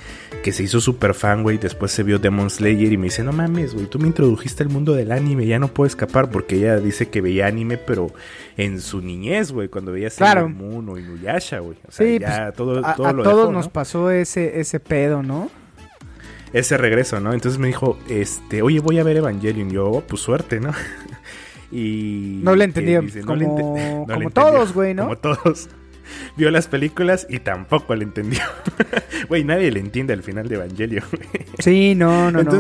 [0.44, 3.32] que se hizo super fan, güey, después se vio Demon Slayer y me dice, no
[3.32, 6.76] mames, güey, tú me introdujiste al mundo del anime, ya no puedo escapar, porque ella
[6.80, 8.08] dice que veía anime, pero
[8.58, 10.42] en su niñez, güey, cuando veía Claro.
[10.42, 11.78] Sailor Moon o Inuyasha, güey.
[11.88, 13.72] O sea, Sí, ya pues, todo, a, todo a lo todos dejó, nos ¿no?
[13.72, 15.50] pasó ese, ese pedo, ¿no?
[16.52, 17.32] Ese regreso, ¿no?
[17.32, 19.70] Entonces me dijo, este, oye, voy a ver Evangelion.
[19.70, 20.72] Yo, oh, pues suerte, ¿no?
[21.72, 22.40] y...
[22.42, 22.66] No le
[23.06, 25.04] dice, como- como todos, güey, ¿no?
[25.04, 25.68] Como todos.
[26.36, 28.42] Vio las películas y tampoco le entendió.
[29.28, 31.04] Güey, nadie le entiende al final de Evangelion.
[31.58, 32.50] Sí, no, no, no.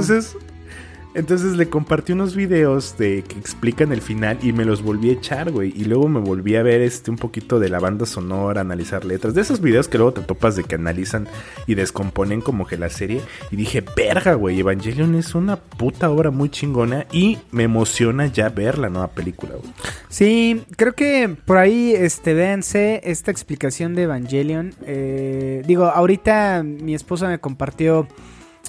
[1.14, 5.14] Entonces, le compartí unos videos de que explican el final y me los volví a
[5.14, 5.72] echar, güey.
[5.76, 9.34] Y luego me volví a ver este un poquito de la banda sonora, analizar letras.
[9.34, 11.28] De esos videos que luego te topas de que analizan
[11.66, 13.20] y descomponen como que la serie.
[13.50, 18.48] Y dije, verga, güey, Evangelion es una puta obra muy chingona y me emociona ya
[18.48, 19.72] ver la nueva película, güey.
[20.08, 24.74] Sí, creo que por ahí, este, véanse esta explicación de Evangelion.
[24.86, 28.06] Eh, digo, ahorita mi esposa me compartió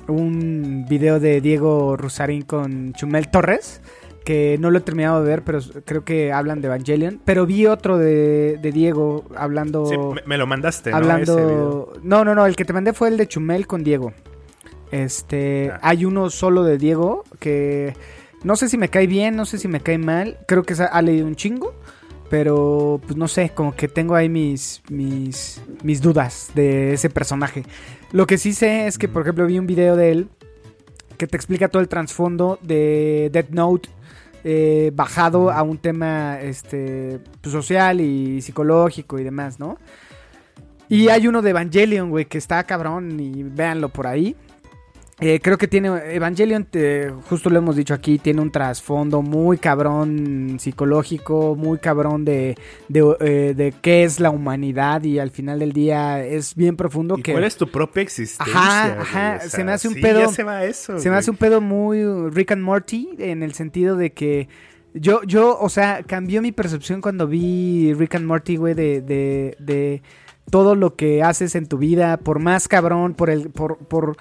[0.08, 3.82] un video de Diego Rusarín con Chumel Torres.
[4.26, 7.20] Que no lo he terminado de ver, pero creo que hablan de Evangelion.
[7.26, 9.86] Pero vi otro de, de Diego hablando.
[9.86, 11.36] Sí, me, me lo mandaste, hablando.
[11.36, 11.94] video.
[12.04, 12.46] No, no, no.
[12.46, 14.14] El que te mandé fue el de Chumel con Diego.
[14.92, 15.72] Este.
[15.74, 15.80] Ah.
[15.82, 17.96] Hay uno solo de Diego que.
[18.44, 20.38] No sé si me cae bien, no sé si me cae mal.
[20.48, 21.74] Creo que ha leído un chingo.
[22.30, 27.64] Pero, pues no sé, como que tengo ahí mis, mis, mis dudas de ese personaje.
[28.14, 30.30] Lo que sí sé es que, por ejemplo, vi un video de él
[31.18, 33.90] que te explica todo el trasfondo de Death Note
[34.44, 39.80] eh, bajado a un tema este, pues, social y psicológico y demás, ¿no?
[40.90, 44.36] Y hay uno de Evangelion, güey, que está cabrón y véanlo por ahí.
[45.20, 49.60] Eh, creo que tiene Evangelion, eh, justo lo hemos dicho aquí, tiene un trasfondo muy
[49.60, 52.56] cabrón psicológico, muy cabrón de,
[52.90, 57.16] de, eh, de qué es la humanidad y al final del día es bien profundo
[57.18, 58.54] ¿Y que cuál es tu propia existencia?
[58.54, 60.98] Ajá, ajá, O se me hace un sí, pedo- Ya se va eso.
[61.00, 64.50] se me hace un pedo muy Rick and Morty en el sentido de que
[64.96, 69.56] yo, yo, o sea, cambió mi percepción cuando vi Rick and Morty, güey, de, de,
[69.60, 70.02] de
[70.52, 74.18] todo lo que haces en tu vida, por más cabrón, por el, por, por,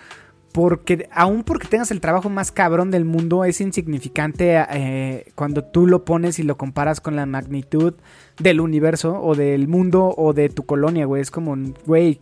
[0.53, 5.87] porque aún porque tengas el trabajo más cabrón del mundo, es insignificante eh, cuando tú
[5.87, 7.95] lo pones y lo comparas con la magnitud
[8.39, 11.23] del universo o del mundo o de tu colonia, güey.
[11.23, 12.21] Es como, güey,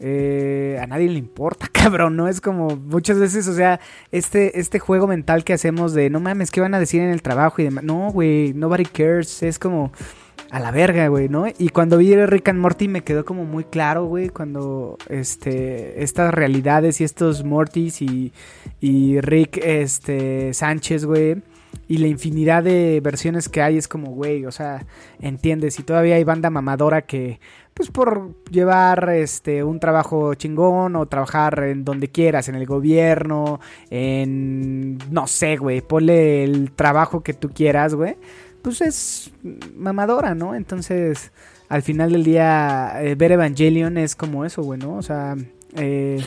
[0.00, 2.28] eh, a nadie le importa, cabrón, ¿no?
[2.28, 3.80] Es como muchas veces, o sea,
[4.10, 7.22] este, este juego mental que hacemos de no mames, ¿qué van a decir en el
[7.22, 7.62] trabajo?
[7.62, 7.84] Y demás.
[7.84, 9.42] No, güey, nobody cares.
[9.42, 9.92] Es como
[10.50, 11.46] a la verga, güey, ¿no?
[11.46, 16.32] Y cuando vi Rick and Morty me quedó como muy claro, güey, cuando este estas
[16.34, 18.32] realidades y estos Mortys y,
[18.80, 21.42] y Rick este Sánchez, güey,
[21.88, 24.84] y la infinidad de versiones que hay es como, güey, o sea,
[25.20, 27.40] entiendes, y todavía hay banda mamadora que
[27.74, 33.60] pues por llevar este un trabajo chingón o trabajar en donde quieras, en el gobierno,
[33.90, 38.16] en no sé, güey, ponle el trabajo que tú quieras, güey.
[38.62, 39.30] Pues es
[39.76, 40.54] mamadora, ¿no?
[40.54, 41.32] Entonces,
[41.68, 44.94] al final del día, eh, ver Evangelion es como eso, güey, ¿no?
[44.94, 45.36] O sea,
[45.76, 46.22] eh,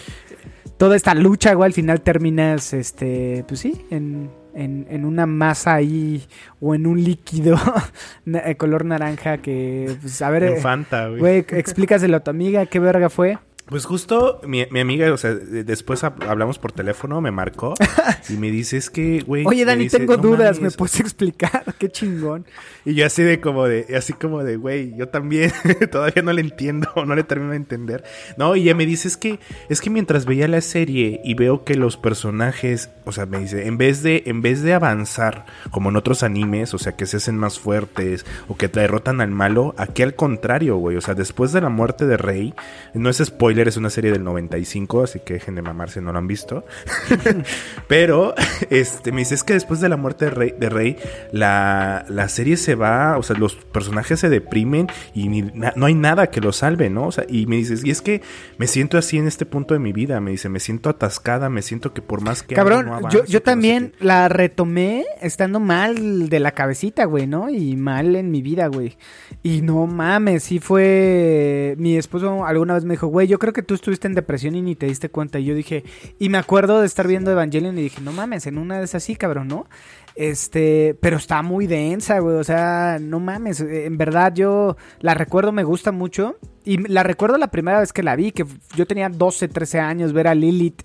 [0.78, 5.76] toda esta lucha, güey, al final terminas, este, pues sí, en, en, en una masa
[5.76, 6.26] ahí
[6.60, 7.58] o en un líquido
[8.26, 11.20] na- eh, color naranja que, pues, a ver, En Fanta, güey.
[11.20, 13.38] güey, explícaselo a tu amiga, qué verga fue.
[13.68, 17.74] Pues justo mi, mi amiga, o sea, de- después hab- hablamos por teléfono, me marcó
[18.30, 19.44] y me dice, es que, güey...
[19.48, 20.78] Oye, Dani, dice, tengo "No dudas, ¿me mames".
[20.78, 21.64] puedes explicar?
[21.80, 22.46] Qué chingón.
[22.86, 25.52] Y yo así de como de, así como de, güey, yo también
[25.92, 28.04] todavía no le entiendo, no le termino de entender.
[28.38, 31.64] No, y ella me dice, es que, es que mientras veía la serie y veo
[31.64, 35.90] que los personajes, o sea, me dice, en vez de, en vez de avanzar como
[35.90, 39.74] en otros animes, o sea, que se hacen más fuertes o que derrotan al malo,
[39.80, 42.54] aquí al contrario, güey, o sea, después de la muerte de Rey,
[42.94, 46.18] no es spoiler, es una serie del 95, así que dejen de mamarse, no lo
[46.20, 46.66] han visto.
[47.88, 48.34] Pero,
[48.70, 50.98] este, me dice, es que después de la muerte de Rey, de Rey
[51.32, 55.86] la, la serie se va, o sea, los personajes se deprimen y ni- na- no
[55.86, 57.08] hay nada que los salve, ¿no?
[57.08, 58.22] O sea, y me dices, y es que
[58.58, 61.62] me siento así en este punto de mi vida, me dice, me siento atascada, me
[61.62, 64.06] siento que por más que Cabrón, no yo, yo que no sé también qué".
[64.06, 67.50] la retomé estando mal de la cabecita, güey, ¿no?
[67.50, 68.98] Y mal en mi vida, güey.
[69.44, 71.76] Y no mames, sí fue...
[71.78, 74.62] Mi esposo alguna vez me dijo, güey, yo creo que tú estuviste en depresión y
[74.62, 75.40] ni te diste cuenta.
[75.40, 75.84] Y yo dije,
[76.20, 79.04] y me acuerdo de estar viendo Evangelion y dije, no mames, en una de esas
[79.04, 79.68] sí, cabrón, ¿no?
[80.16, 85.14] Este, pero está muy densa, güey, o sea, no mames, eh, en verdad yo la
[85.14, 86.38] recuerdo, me gusta mucho.
[86.64, 90.14] Y la recuerdo la primera vez que la vi, que yo tenía 12, 13 años,
[90.14, 90.82] ver a Lilith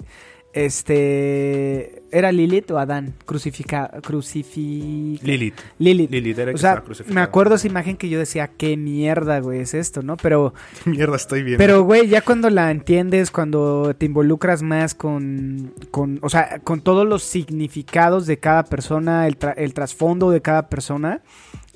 [0.53, 2.00] este.
[2.13, 3.15] ¿Era Lilith o Adán?
[3.25, 3.91] Crucifica.
[4.03, 5.19] Crucifi.
[5.23, 5.55] Lilith.
[5.79, 6.11] Lilith.
[6.11, 7.15] Lilith era O sea, crucificado.
[7.15, 10.17] me acuerdo esa imagen que yo decía, qué mierda, güey, es esto, ¿no?
[10.17, 11.59] Pero, Mierda, estoy bien.
[11.59, 16.81] pero, güey, ya cuando la entiendes, cuando te involucras más con, con o sea, con
[16.81, 21.23] todos los significados de cada persona, el, tra- el trasfondo de cada persona,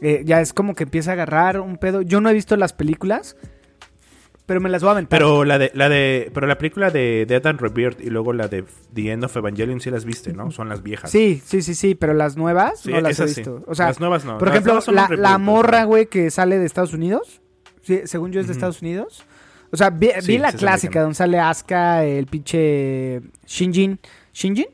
[0.00, 2.02] eh, ya es como que empieza a agarrar un pedo.
[2.02, 3.36] Yo no he visto las películas,
[4.46, 5.18] pero me las voy a aventar.
[5.18, 8.48] Pero la de, la de, pero la película de Dead and Rebirth y luego la
[8.48, 10.50] de The End of Evangelion sí las viste, ¿no?
[10.50, 11.10] Son las viejas.
[11.10, 13.40] Sí, sí, sí, sí, pero las nuevas Sí, no las he sí.
[13.40, 13.64] visto.
[13.66, 14.38] O sea, Las nuevas no.
[14.38, 17.40] por Las ejemplo, la, la morra, güey, que sale de Estados Unidos,
[17.82, 18.52] sí, según yo es de.
[18.52, 19.24] Estados Unidos.
[19.70, 23.98] O sea, vi, vi la clásica donde sale Asuka, el pinche Shinjin.
[24.32, 24.66] ¿Shinjin?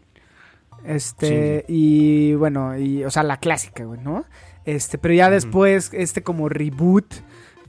[0.85, 4.25] Este, y bueno, y, o sea, la clásica, güey, ¿no?
[4.65, 7.15] Este, pero ya después, este como reboot,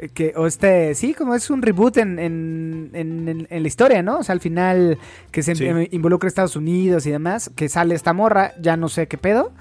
[0.09, 4.19] que, o este, sí, como es un reboot en, en, en- la historia, ¿no?
[4.19, 4.97] O sea, al final
[5.31, 5.65] que se Sí.
[5.65, 9.17] em- involucra a Estados Unidos y demás, que sale esta morra, ya no sé qué
[9.17, 9.51] pedo,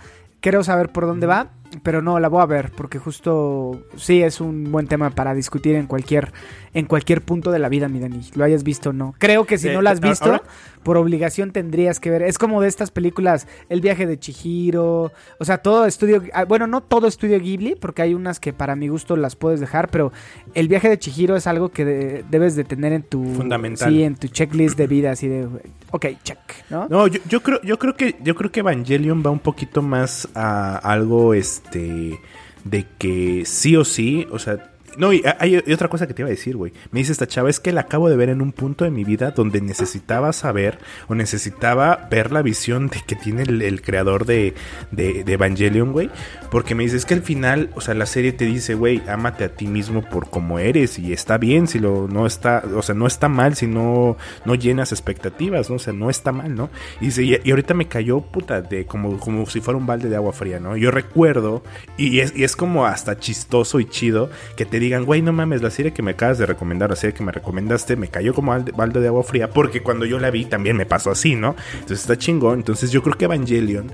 [0.40, 1.50] quiero saber por dónde va.
[1.83, 5.74] Pero no, la voy a ver porque justo sí es un buen tema para discutir
[5.76, 6.33] en cualquier
[6.72, 9.12] en cualquier punto de la vida, mi Dani, lo hayas visto o no.
[9.18, 10.42] Creo que si Eh, no la has visto, ahora-
[10.85, 12.22] por obligación tendrías que ver.
[12.22, 16.68] Es como de estas películas, El viaje de Chihiro, o sea, todo estudio, ah, bueno,
[16.68, 20.12] no todo estudio Ghibli, porque hay unas que para mi gusto las puedes dejar, pero
[20.54, 23.90] El viaje de Chihiro es algo que de- debes de tener en tu Fundamental.
[23.90, 25.48] Sí, en tu checklist de vida así de
[25.90, 26.38] ok, check,
[26.70, 26.87] ¿no?
[26.88, 30.28] No, yo, yo creo, yo creo que, yo creo que Evangelion va un poquito más
[30.37, 36.07] a algo, este, de que sí o sí, o sea, no, y hay, otra cosa
[36.07, 36.72] que te iba a decir, güey.
[36.90, 39.05] Me dice esta chava, es que la acabo de ver en un punto de mi
[39.05, 44.55] vida donde necesitaba saber o necesitaba ver la visión de que tiene el, creador de,
[44.90, 46.11] de, de Evangelion, güey.
[46.50, 49.44] Porque me dice, es que al final, o sea, la serie te dice, güey, ámate
[49.44, 52.94] a ti mismo por como eres y está bien si lo no está, o sea,
[52.94, 55.76] no está mal si no, no llenas expectativas, ¿no?
[55.76, 56.70] O sea, no está mal, ¿no?
[57.00, 60.09] Y dice, y, y ahorita me cayó, puta, de como, como si fuera un balde
[60.09, 60.76] de agua fría, ¿no?
[60.76, 61.62] Yo recuerdo,
[61.96, 65.62] y es, y es como hasta chistoso y chido que te digan, güey, no mames,
[65.62, 68.50] la serie que me acabas de recomendar, la serie que me recomendaste, me cayó como
[68.74, 71.54] balde, de agua fría, porque cuando yo la vi también me pasó así, ¿no?
[71.74, 72.58] Entonces está chingón.
[72.58, 73.92] Entonces yo creo que Evangelion,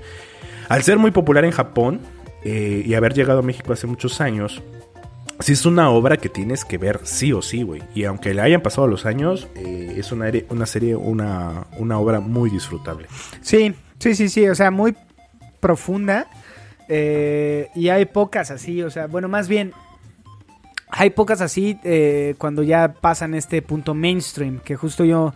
[0.69, 1.99] al ser muy popular en Japón
[2.43, 4.63] eh, y haber llegado a México hace muchos años,
[5.39, 7.83] sí es una obra que tienes que ver sí o sí, güey.
[7.93, 12.19] Y aunque le hayan pasado los años, eh, es una, una serie, una, una obra
[12.19, 13.07] muy disfrutable.
[13.41, 14.95] Sí, sí, sí, sí, o sea, muy
[15.59, 16.27] profunda.
[16.89, 19.73] eh, y hay pocas así, o sea, bueno, más bien,
[20.89, 25.33] hay pocas así eh, cuando ya pasan este punto mainstream, que justo yo...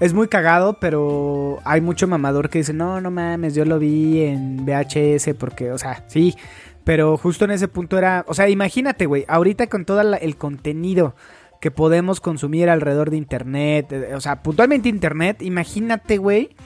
[0.00, 4.22] Es muy cagado, pero hay mucho mamador que dice, no, no mames, yo lo vi
[4.22, 6.34] en VHS porque, o sea, sí,
[6.82, 11.14] pero justo en ese punto era, o sea, imagínate, güey, ahorita con todo el contenido
[11.60, 16.56] que podemos consumir alrededor de Internet, eh, o sea, puntualmente Internet, imagínate, güey,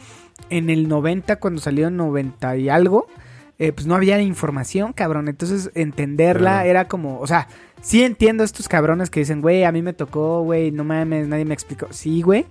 [0.49, 3.09] en el 90, cuando salió en 90 y algo,
[3.59, 5.29] eh, pues no había información, cabrón.
[5.29, 6.69] Entonces, entenderla Claro.
[6.71, 7.49] era como, o sea,
[7.81, 11.29] sí entiendo a estos cabrones que dicen, güey, a mí me tocó, güey, no mames,
[11.29, 11.89] nadie me explicó.
[11.91, 12.47] Sí, güey,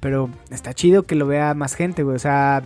[0.00, 2.16] pero está chido que lo vea más gente, güey.
[2.16, 2.62] O sea,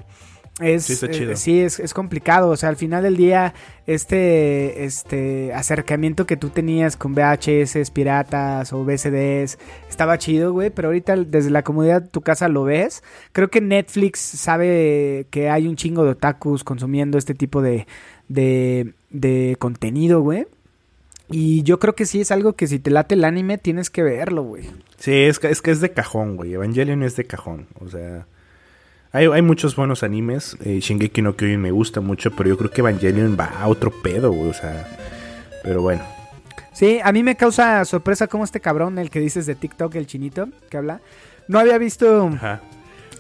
[0.61, 1.37] es, Sí, está eh, chido.
[1.37, 2.51] sí, es, es complicado.
[2.51, 3.55] O sea, al final del día,
[3.87, 10.71] este, este acercamiento que tú tenías con VHS, piratas o VCDs, estaba chido, güey.
[10.71, 13.03] Pero ahorita desde la comodidad de tu casa lo ves.
[13.33, 17.87] Creo que Netflix sabe que hay un chingo de otakus consumiendo este tipo de,
[18.29, 20.47] de, de contenido, güey.
[21.29, 24.03] Y yo creo que sí es algo que si te late el anime tienes que
[24.03, 24.65] verlo, güey.
[24.99, 26.55] Sí, es que es, que es de cajón, güey.
[26.55, 27.67] Evangelion es de cajón.
[27.81, 28.27] O sea,
[29.13, 30.57] hay, hay muchos buenos animes.
[30.65, 33.91] Eh, Shingeki no Kyojin me gusta mucho, pero yo creo que Evangelion va a otro
[33.91, 34.51] pedo, güey.
[34.51, 34.87] O sea,
[35.63, 36.03] pero bueno.
[36.73, 40.07] Sí, a mí me causa sorpresa como este cabrón, el que dices de TikTok, el
[40.07, 41.01] chinito que habla.
[41.49, 42.61] No había visto Ajá.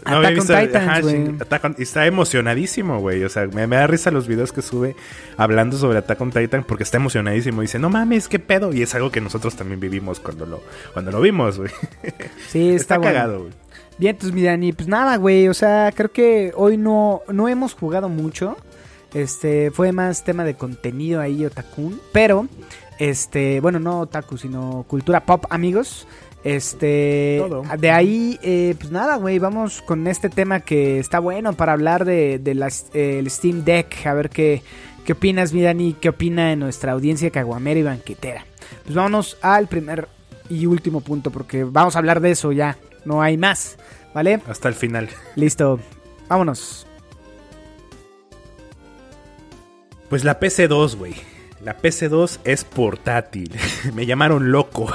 [0.05, 3.25] Attack había on visto- Titans, ajá, Attack on- Está emocionadísimo, güey.
[3.25, 4.97] O sea, me, me da risa los videos que sube
[5.37, 7.61] hablando sobre Attack on Titan porque está emocionadísimo.
[7.63, 8.73] Dice, no mames, qué pedo.
[8.73, 10.63] Y es algo que nosotros también vivimos cuando lo,
[10.93, 11.71] cuando lo vimos, güey.
[12.49, 13.13] Sí, está, Está, bueno.
[13.13, 13.53] cagado, güey.
[13.99, 17.75] Bien, pues mi Dani, pues nada, güey, o sea, creo que hoy no, no hemos
[17.75, 18.57] jugado mucho.
[19.15, 22.01] Este, fue más tema de contenido ahí, otakun.
[22.13, 22.49] Pero,
[22.99, 26.09] este, bueno, no otaku, sino cultura pop, amigos.
[26.45, 27.63] Este, Todo.
[27.79, 32.05] de ahí, eh, pues nada, güey, vamos con este tema que está bueno para hablar
[32.05, 34.07] de, de las- eh, el Steam Deck.
[34.07, 34.63] A ver qué,
[35.07, 38.45] qué opinas, mi Dani, qué opina en nuestra audiencia caguamera y banquetera.
[38.85, 40.09] Pues vámonos al primer
[40.51, 42.77] y último punto, porque vamos a hablar de eso ya.
[43.07, 43.79] No hay más,
[44.15, 44.41] ¿vale?
[44.47, 45.09] Hasta el final.
[45.37, 45.81] Listo.
[46.29, 46.87] Vámonos.
[50.11, 51.15] Pues la PC2, güey.
[51.65, 53.51] La PC2 es portátil.
[53.95, 54.93] me llamaron loco.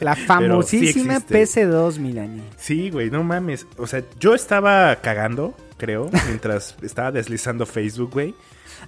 [0.00, 1.66] La sí famosísima existe.
[1.66, 2.42] PC2, Milani.
[2.56, 3.66] Sí, güey, no mames.
[3.76, 8.34] O sea, yo estaba cagando, creo, mientras estaba deslizando Facebook, güey.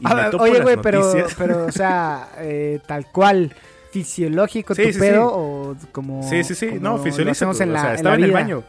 [0.01, 3.55] y me Ah, topo oye, güey, pero, pero, o sea, eh, tal cual,
[3.91, 6.23] fisiológico Sí, tu sí, pedo o como.
[6.29, 6.69] Sí, sí, sí.
[6.69, 7.45] como No, fisiológico.
[7.45, 8.65] en o sea, en estaba la en el baño.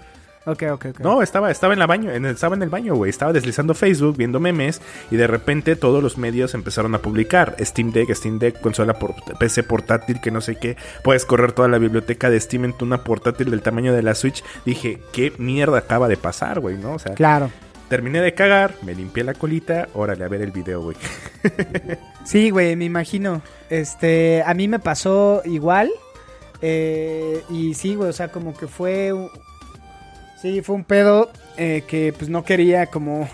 [0.48, 1.00] Ok, ok, ok.
[1.02, 3.10] No, estaba, estaba en la baño, en el- estaba en el baño, güey.
[3.10, 4.82] Estaba deslizando Facebook, viendo memes,
[5.12, 9.14] y de repente todos los medios empezaron a publicar Steam Deck, Steam Deck, consola por
[9.38, 10.78] PC portátil, que no sé qué.
[11.04, 14.42] Puedes correr toda la biblioteca de Steam en una portátil del tamaño de la Switch.
[14.66, 16.78] Dije, ¿qué mierda acaba de pasar, güey?
[16.78, 16.94] ¿No?
[16.94, 17.52] O sea, Claro.
[17.90, 20.96] terminé de cagar, me limpié la colita, órale, a ver el video, güey.
[22.26, 23.42] Sí, güey, me imagino.
[23.70, 25.90] Este, a mí me pasó igual.
[26.62, 29.14] eh, y sí, güey, o sea, como que fue.
[30.42, 33.28] Sí, fue un pedo eh, que pues no quería como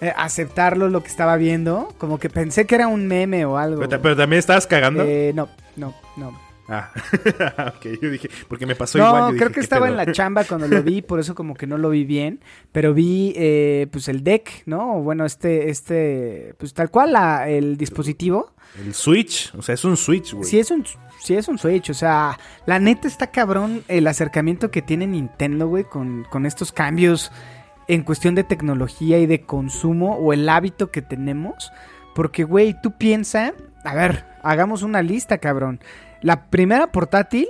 [0.00, 1.94] eh, aceptarlo lo que estaba viendo.
[1.98, 3.80] Como que pensé que era un meme o algo.
[3.88, 5.04] Pero también estabas cagando.
[5.04, 6.51] Eh, no, no, no.
[6.74, 6.90] Ah,
[7.76, 9.12] ok, yo dije, porque me pasó igual.
[9.12, 9.92] No, creo dije, que ¿qué estaba pedo?
[9.92, 12.40] en la chamba cuando lo vi, por eso como que no lo vi bien,
[12.72, 15.02] pero vi eh, pues el deck, ¿no?
[15.02, 18.54] Bueno, este, este, pues tal cual la, el dispositivo.
[18.82, 20.44] El Switch, o sea, es un Switch, güey.
[20.48, 20.86] Sí es un,
[21.20, 25.68] sí es un Switch, o sea, la neta está cabrón el acercamiento que tiene Nintendo,
[25.68, 27.30] güey, con, con estos cambios
[27.86, 31.70] en cuestión de tecnología y de consumo o el hábito que tenemos.
[32.14, 33.54] Porque, güey, tú piensa,
[33.84, 35.80] a ver, hagamos una lista, cabrón.
[36.22, 37.48] La primera portátil,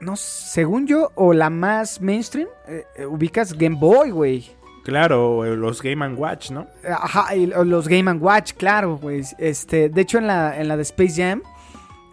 [0.00, 4.50] no, según yo, o la más mainstream, eh, eh, ubicas Game Boy, güey.
[4.84, 6.66] Claro, eh, los Game and Watch, ¿no?
[6.88, 9.22] Ajá, y los Game and Watch, claro, güey.
[9.38, 11.42] Este, de hecho, en la, en la de Space Jam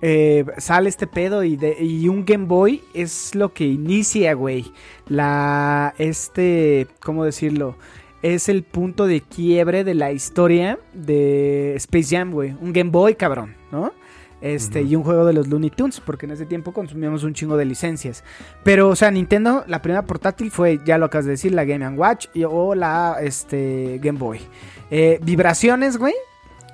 [0.01, 4.71] eh, sale este pedo y, de, y un Game Boy es lo que inicia, güey.
[5.07, 7.75] La, este, ¿cómo decirlo?
[8.21, 12.55] Es el punto de quiebre de la historia de Space Jam, güey.
[12.59, 13.93] Un Game Boy, cabrón, ¿no?
[14.45, 17.57] Este, y un juego de los Looney Tunes, porque en ese tiempo consumíamos un chingo
[17.57, 18.23] de licencias.
[18.63, 21.89] Pero, o sea, Nintendo, la primera portátil fue, ya lo acabas de decir, la Game
[21.97, 24.39] Watch y, o la este, Game Boy.
[24.91, 26.13] Eh, vibraciones, güey,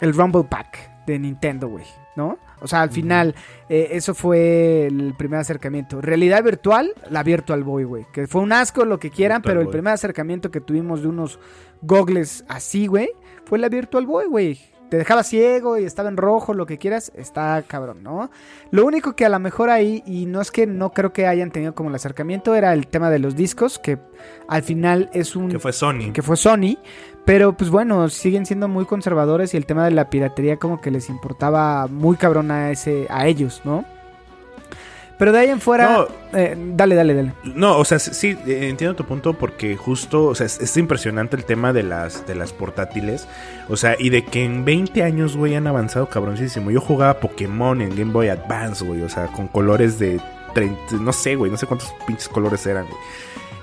[0.01, 1.85] el Rumble Pack de Nintendo, güey,
[2.17, 2.37] ¿no?
[2.59, 3.35] O sea, al final,
[3.69, 6.01] eh, eso fue el primer acercamiento.
[6.01, 8.05] Realidad virtual, la Virtual Boy, güey.
[8.11, 11.07] Que fue un asco, lo que quieran, Virtual pero el primer acercamiento que tuvimos de
[11.07, 11.39] unos
[11.81, 13.11] gogles así, güey,
[13.45, 14.70] fue la Virtual Boy, güey.
[14.91, 18.29] Te dejaba ciego y estaba en rojo, lo que quieras, está cabrón, ¿no?
[18.71, 21.49] Lo único que a lo mejor ahí, y no es que no creo que hayan
[21.49, 23.99] tenido como el acercamiento, era el tema de los discos, que
[24.49, 26.11] al final es un Que fue Sony.
[26.11, 26.77] que fue Sony.
[27.23, 30.91] Pero pues bueno, siguen siendo muy conservadores y el tema de la piratería como que
[30.91, 33.85] les importaba muy cabrón a, ese, a ellos, ¿no?
[35.21, 35.91] Pero de ahí en fuera...
[35.91, 36.07] No.
[36.33, 37.33] eh, dale, dale, dale.
[37.43, 41.45] No, o sea, sí, entiendo tu punto porque justo, o sea, es, es impresionante el
[41.45, 43.27] tema de las, de las portátiles.
[43.69, 46.71] O sea, y de que en 20 años, güey, han avanzado cabroncísimo.
[46.71, 50.19] Yo jugaba Pokémon en Game Boy Advance, güey, o sea, con colores de
[50.55, 52.97] 30, no sé, güey, no sé cuántos pinches colores eran, güey.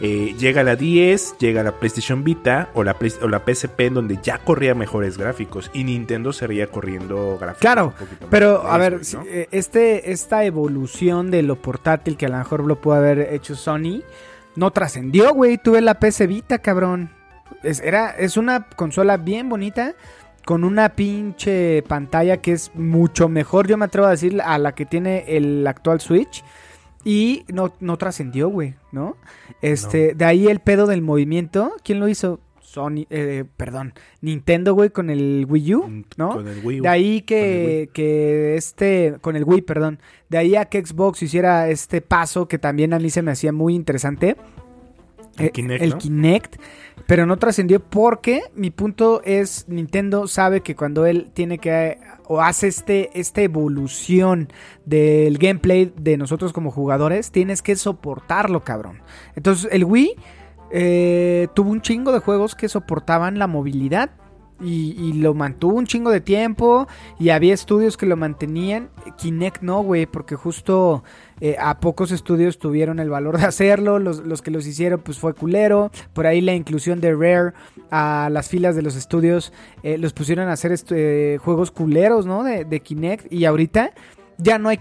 [0.01, 4.19] Eh, llega la 10, llega la PlayStation Vita o la, o la PSP en donde
[4.23, 7.61] ya corría mejores gráficos y Nintendo seguía corriendo gráficos.
[7.61, 12.39] Claro, un pero a ver, eh, este, esta evolución de lo portátil que a lo
[12.39, 14.03] mejor lo pudo haber hecho Sony,
[14.55, 15.59] no trascendió, güey.
[15.59, 17.11] Tuve la PS Vita, cabrón.
[17.63, 19.95] Es, era, es una consola bien bonita,
[20.45, 24.73] con una pinche pantalla que es mucho mejor, yo me atrevo a decir, a la
[24.73, 26.45] que tiene el actual Switch.
[27.09, 29.17] Y no, no trascendió, güey, ¿no?
[29.63, 31.73] Este, de ahí el pedo del movimiento.
[31.83, 32.39] ¿Quién lo hizo?
[32.61, 36.35] Sony, eh, perdón, Nintendo, güey, con el Wii U, ¿no?
[36.35, 36.83] Con el Wii U.
[36.83, 41.71] De ahí que, que este, con el Wii, perdón, de ahí a que Xbox hiciera
[41.71, 44.37] este paso que también a mí se me hacía muy interesante.
[45.39, 45.99] El Eh, Kinect, el ¿no?
[45.99, 46.57] Kinect,
[47.07, 52.41] pero no trascendió porque mi punto es Nintendo sabe que cuando él tiene que o
[52.41, 54.49] hace este esta evolución
[54.85, 59.03] del gameplay de nosotros como jugadores, tienes que soportarlo, cabrón.
[59.35, 60.17] Entonces, el Wii
[60.71, 64.11] eh, tuvo un chingo de juegos que soportaban la movilidad.
[64.61, 66.89] Y, y lo mantuvo un chingo de tiempo.
[67.19, 68.91] Y había estudios que lo mantenían.
[69.17, 70.07] Kinect no, güey.
[70.07, 71.05] Porque justo
[71.41, 73.99] eh, a pocos estudios tuvieron el valor de hacerlo.
[73.99, 75.91] Los, los que los hicieron, pues fue culero.
[76.13, 77.53] Por ahí la inclusión de Rare
[77.91, 79.53] a las filas de los estudios.
[79.83, 82.43] eh, los pusieron a hacer eh, juegos culeros, ¿no?
[82.43, 83.33] De, de Kinect.
[83.33, 83.93] Y ahorita
[84.39, 84.79] ya no hay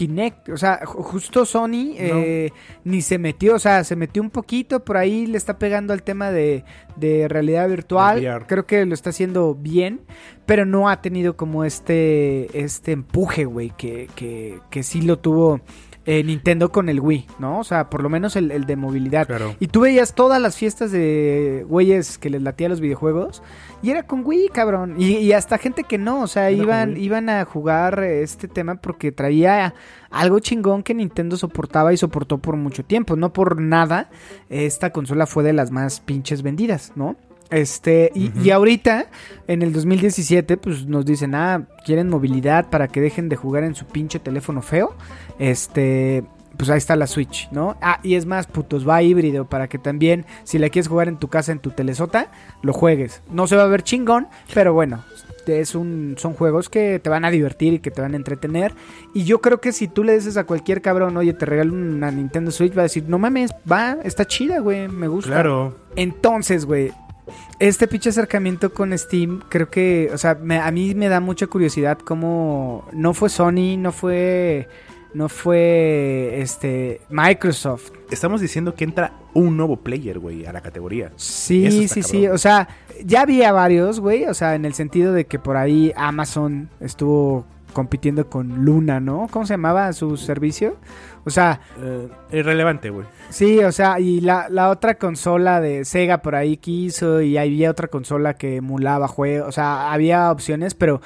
[0.00, 0.48] Kinect.
[0.48, 2.50] O sea, ju- justo Sony eh,
[2.84, 3.54] ni se metió.
[3.56, 4.82] O sea, se metió un poquito.
[4.84, 6.64] Por ahí le está pegando al tema de,
[6.96, 8.16] de realidad virtual.
[8.46, 10.00] Creo que lo está haciendo bien.
[10.46, 13.70] Pero no ha tenido como este, este empuje, güey.
[13.76, 15.60] Que, que, que sí lo tuvo
[16.10, 17.60] eh, Nintendo con el Wii, ¿no?
[17.60, 19.28] O sea, por lo menos el, el de movilidad.
[19.28, 19.54] Claro.
[19.60, 23.44] Y tú veías todas las fiestas de güeyes que les latía los videojuegos.
[23.80, 24.96] Y era con Wii, cabrón.
[24.98, 26.22] Y, y hasta gente que no.
[26.22, 29.74] O sea, iban, iban a jugar eh, este tema porque traía
[30.10, 33.14] algo chingón que Nintendo soportaba y soportó por mucho tiempo.
[33.14, 34.10] No por nada.
[34.48, 37.14] Esta consola fue de las más pinches vendidas, ¿no?
[37.50, 39.06] Este, y, y ahorita,
[39.46, 43.74] en el 2017, pues nos dicen, ah, quieren movilidad para que dejen de jugar en
[43.74, 44.94] su pinche teléfono feo.
[45.38, 46.24] Este,
[46.56, 47.76] pues ahí está la Switch, ¿no?
[47.80, 51.18] Ah, y es más, putos, va híbrido para que también, si la quieres jugar en
[51.18, 52.30] tu casa, en tu telesota,
[52.62, 53.22] lo juegues.
[53.30, 55.02] No se va a ver chingón, pero bueno,
[55.58, 58.72] es un, son juegos que te van a divertir y que te van a entretener.
[59.14, 62.10] Y yo creo que si tú le dices a cualquier cabrón, oye, te regalo una
[62.10, 65.30] Nintendo Switch, va a decir, no mames, va, está chida, güey, me gusta.
[65.30, 65.76] Claro.
[65.96, 66.92] Entonces, güey,
[67.58, 71.46] este pinche acercamiento con Steam, creo que, o sea, me- a mí me da mucha
[71.46, 74.68] curiosidad cómo no fue Sony, no fue,
[75.14, 77.90] no fue, este, Microsoft.
[78.10, 81.12] Estamos diciendo que entra un nuevo player, güey, a la categoría.
[81.16, 82.68] Sí, sí, sí, o sea,
[83.04, 87.44] ya había varios, güey, o sea, en el sentido de que por ahí Amazon estuvo
[87.70, 89.26] compitiendo con Luna, ¿no?
[89.30, 90.76] ¿Cómo se llamaba su servicio?
[91.24, 93.06] O sea, Eh, irrelevante, güey.
[93.28, 97.70] sí, o sea, y la, la otra consola de Sega por ahí quiso y había
[97.70, 101.00] otra consola que emulaba juegos, o sea, había opciones, pero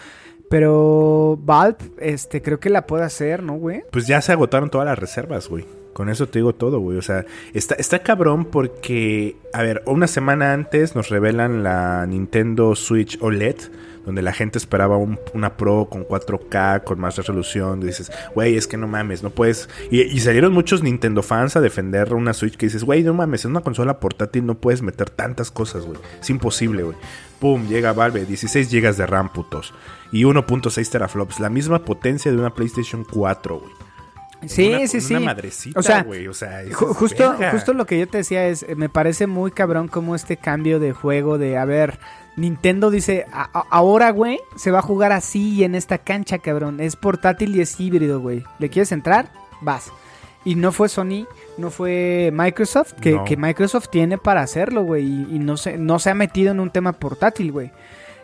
[0.50, 3.82] pero Valve este creo que la puede hacer, ¿no, güey?
[3.90, 5.64] Pues ya se agotaron todas las reservas, güey.
[5.94, 6.98] Con eso te digo todo, güey.
[6.98, 12.74] O sea, está, está cabrón porque, a ver, una semana antes nos revelan la Nintendo
[12.76, 13.56] Switch OLED,
[14.04, 17.80] donde la gente esperaba un- una Pro con 4K, con más resolución.
[17.80, 19.68] Dices, güey, es que no mames, no puedes.
[19.90, 23.44] Y, y salieron muchos Nintendo fans a defender una Switch que dices, güey, no mames,
[23.44, 25.98] en una consola portátil no puedes meter tantas cosas, güey.
[26.20, 26.96] Es imposible, güey.
[27.40, 29.74] Pum, llega Valve, 16 GB de RAM, putos.
[30.12, 33.72] Y 1.6 teraflops, la misma potencia de una PlayStation 4, güey.
[34.46, 35.14] Sí, Una- sí, sí.
[35.14, 36.28] Una madrecita, o sea, güey.
[36.28, 39.88] O sea, justo, justo lo que yo te decía es, eh, me parece muy cabrón
[39.88, 41.98] como este cambio de juego de, a ver,
[42.36, 46.38] Nintendo dice, "A- a- ahora, güey, se va a jugar así y en esta cancha,
[46.38, 46.80] cabrón.
[46.80, 48.42] Es portátil y es híbrido, güey.
[48.58, 49.30] ¿Le quieres entrar?
[49.60, 49.90] Vas.
[50.44, 51.26] Y no fue Sony,
[51.56, 53.24] no fue Microsoft, que, No.
[53.24, 55.04] que Microsoft tiene para hacerlo, güey.
[55.04, 57.70] Y, y no, se, no se ha metido en un tema portátil, güey.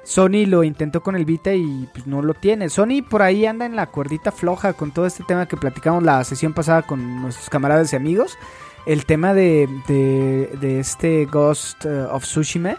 [0.02, 2.68] Sony lo intentó con el Vita y pues no lo tiene.
[2.68, 6.22] Sony por ahí anda en la cuerdita floja con todo este tema que platicamos la
[6.24, 8.36] sesión pasada con nuestros camaradas y amigos.
[8.86, 12.76] El tema de, de, de este Ghost eh, of Tsushima.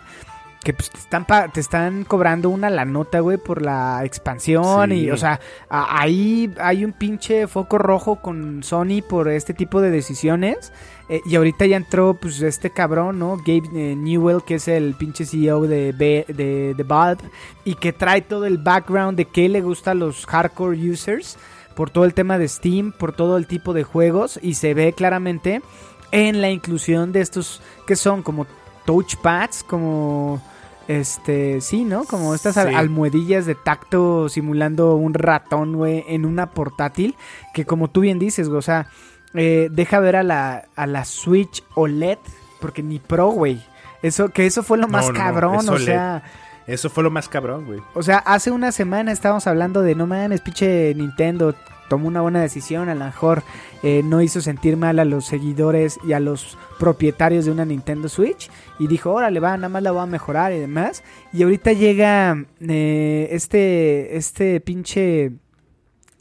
[0.64, 4.91] Que pues, te, están pa- te están cobrando una la nota, güey, por la expansión.
[4.91, 4.95] Sí.
[5.05, 5.39] Y, o sea,
[5.70, 10.72] ahí hay un pinche foco rojo con Sony por este tipo de decisiones.
[11.09, 13.38] Eh, y ahorita ya entró, pues, este cabrón, ¿no?
[13.38, 17.24] Gabe eh, Newell, que es el pinche CEO de, B- de, de Valve.
[17.66, 21.38] Y que trae todo el background de que le gusta a los hardcore users.
[21.76, 24.38] Por todo el tema de Steam, por todo el tipo de juegos.
[24.43, 25.64] Y se ve claramente
[26.12, 28.45] en la inclusión de estos que son como
[28.86, 30.41] touchpads, como
[30.88, 32.03] este, sí, ¿no?
[32.05, 32.61] Como estas Sí.
[32.61, 37.15] almohadillas de tacto simulando un ratón, güey, en una portátil,
[37.53, 38.88] que como tú bien dices, güey, o sea,
[39.34, 42.17] eh, deja ver a la, a la Switch OLED,
[42.59, 43.61] porque ni Pro, güey.
[44.01, 45.86] Eso, que eso fue lo más no, no, cabrón, o OLED.
[45.86, 46.23] sea,
[46.67, 47.79] Eso fue lo más cabrón, güey.
[47.93, 51.55] o sea, hace una semana estábamos hablando de no mames, pinche Nintendo
[51.91, 53.43] tomó una buena decisión, a lo mejor
[53.83, 58.07] eh, no hizo sentir mal a los seguidores y a los propietarios de una Nintendo
[58.07, 61.03] Switch y dijo, órale, va, nada más la voy a mejorar y demás.
[61.33, 65.33] Y ahorita llega eh, este, este pinche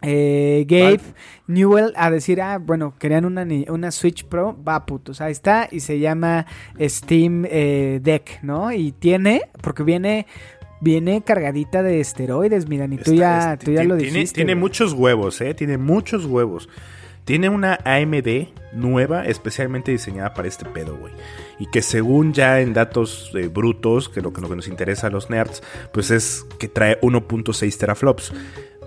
[0.02, 1.02] eh, Gabe.
[1.46, 5.78] Newell a decir, ah, bueno, querían una, una Switch Pro, va putos, ahí está, y
[5.78, 6.46] se llama
[6.80, 8.72] Steam eh, Deck, ¿no?
[8.72, 10.26] Y tiene, porque viene,
[10.80, 14.34] viene cargadita de esteroides, mira, y tú ya, tú ya lo dijiste.
[14.34, 15.54] Tiene muchos huevos, ¿eh?
[15.54, 16.68] Tiene muchos huevos.
[17.24, 21.12] Tiene una AMD nueva, especialmente diseñada para este pedo, güey.
[21.58, 25.08] Y que según ya en datos eh, brutos, que lo, que lo que nos interesa
[25.08, 25.62] a los nerds,
[25.92, 28.32] pues es que trae 1.6 teraflops.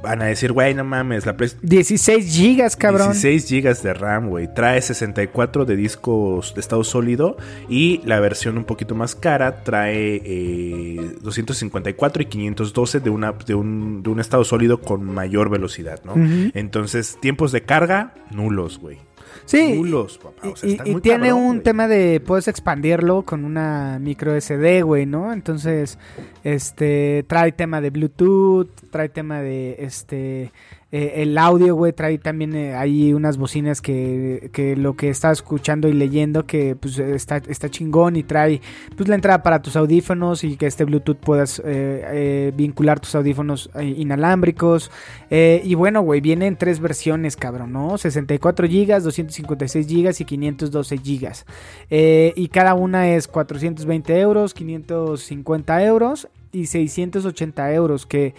[0.04, 3.14] Van a decir, güey, no mames, la Play 16 gigas, cabrón.
[3.14, 4.54] 16 GB de RAM, güey.
[4.54, 7.38] Trae 64 de discos de estado sólido.
[7.70, 13.56] Y la versión un poquito más cara trae eh, 254 y 512 de, una, de,
[13.56, 16.16] un, de un estado sólido con mayor velocidad, ¿no?
[16.54, 19.00] Entonces, tiempos de carga, nulos, güey.
[19.46, 19.74] Sí.
[19.76, 20.50] Nulos, papá.
[20.50, 21.64] O sea, y tiene cabrón, un güey.
[21.64, 25.34] tema de puedes expandirlo con una micro SD, güey, ¿no?
[25.34, 25.98] Entonces,
[26.44, 30.52] este trae tema de Bluetooth, trae tema de este
[30.96, 35.40] eh, el audio, güey, trae también eh, ahí unas bocinas que, que lo que estás
[35.40, 38.62] escuchando y leyendo que pues está, está chingón y trae
[38.96, 43.16] pues la entrada para tus audífonos y que este Bluetooth puedas eh, eh, vincular tus
[43.16, 44.92] audífonos inalámbricos.
[45.32, 47.98] Y bueno, güey, viene en tres versiones, cabrón, ¿no?
[47.98, 52.34] 64 GB, 256 GB y 512 GB.
[52.36, 58.06] Y cada una es 420 euros, 550 euros y 680 euros.
[58.06, 58.36] Que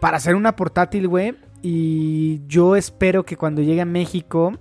[0.00, 4.52] para hacer una portátil, güey, y yo espero que cuando llegue a México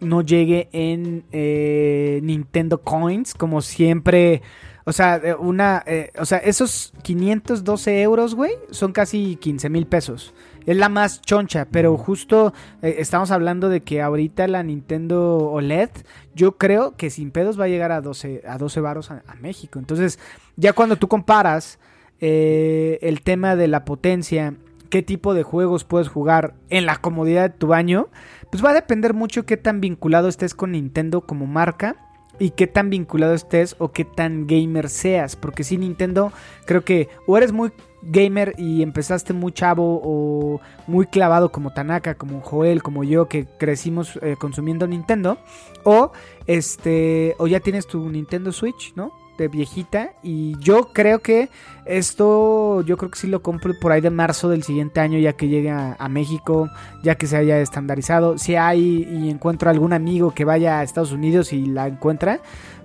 [0.00, 4.42] no llegue en eh, Nintendo Coins, como siempre.
[4.86, 9.86] O sea, eh, una, eh, o sea, esos 512 euros, güey, son casi 15 mil
[9.86, 10.34] pesos.
[10.66, 12.52] Es la más choncha, pero justo
[12.82, 15.90] eh, estamos hablando de que ahorita la Nintendo OLED,
[16.34, 19.34] yo creo que sin pedos va a llegar a 12, a 12 varos a, a
[19.36, 19.78] México.
[19.78, 20.18] Entonces,
[20.56, 21.78] ya cuando tú comparas
[22.20, 24.54] eh, el tema de la potencia,
[24.94, 28.10] qué tipo de juegos puedes jugar en la comodidad de tu baño,
[28.50, 31.96] pues va a depender mucho qué tan vinculado estés con Nintendo como marca
[32.38, 35.34] y qué tan vinculado estés o qué tan gamer seas.
[35.34, 36.32] Porque si Nintendo,
[36.64, 37.72] creo que o eres muy
[38.02, 43.46] gamer y empezaste muy chavo o muy clavado como Tanaka, como Joel, como yo, que
[43.58, 45.38] crecimos eh, consumiendo Nintendo,
[45.82, 46.12] o
[46.46, 49.23] este, o ya tienes tu Nintendo Switch, ¿no?
[49.38, 50.10] De viejita.
[50.22, 51.48] Y yo creo que
[51.86, 55.34] esto, yo creo que sí lo compro por ahí de marzo del siguiente año, ya
[55.34, 56.68] que llegue a, a México,
[57.02, 58.38] ya que se haya estandarizado.
[58.38, 62.40] Si hay y encuentro algún amigo que vaya a Estados Unidos y la encuentra,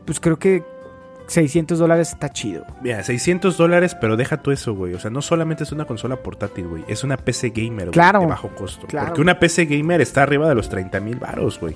[0.05, 0.63] pues creo que
[1.27, 2.65] 600 dólares está chido.
[2.81, 4.95] Mira, 600 dólares, pero deja tú eso, güey.
[4.95, 6.83] O sea, no solamente es una consola portátil, güey.
[6.87, 8.21] Es una PC gamer, güey, Claro.
[8.21, 8.87] de bajo costo.
[8.87, 9.07] Claro.
[9.07, 11.75] Porque una PC gamer está arriba de los 30 mil baros, güey.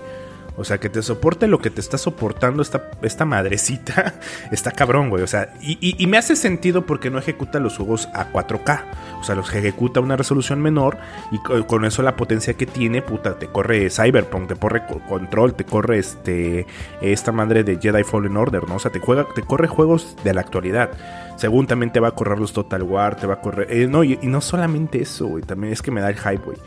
[0.55, 4.13] O sea, que te soporte lo que te está soportando esta, esta madrecita.
[4.51, 5.23] Está cabrón, güey.
[5.23, 8.81] O sea, y, y- me hace sentido porque no ejecuta los juegos a 4K.
[9.19, 10.97] O sea, los ejecuta a una resolución menor.
[11.31, 14.99] Y co- con eso la potencia que tiene, puta, te corre Cyberpunk, te corre co-
[15.09, 16.67] Control, te corre este
[17.01, 18.75] esta madre de Jedi Fallen Order, ¿no?
[18.75, 20.91] O sea, te, juega, te corre juegos de la actualidad.
[21.35, 23.67] Según también te va a correr los Total War, te va a correr...
[23.71, 25.43] eh, no, y, y no solamente eso, güey.
[25.43, 26.57] También es que me da el hype, güey.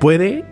[0.00, 0.44] Puede,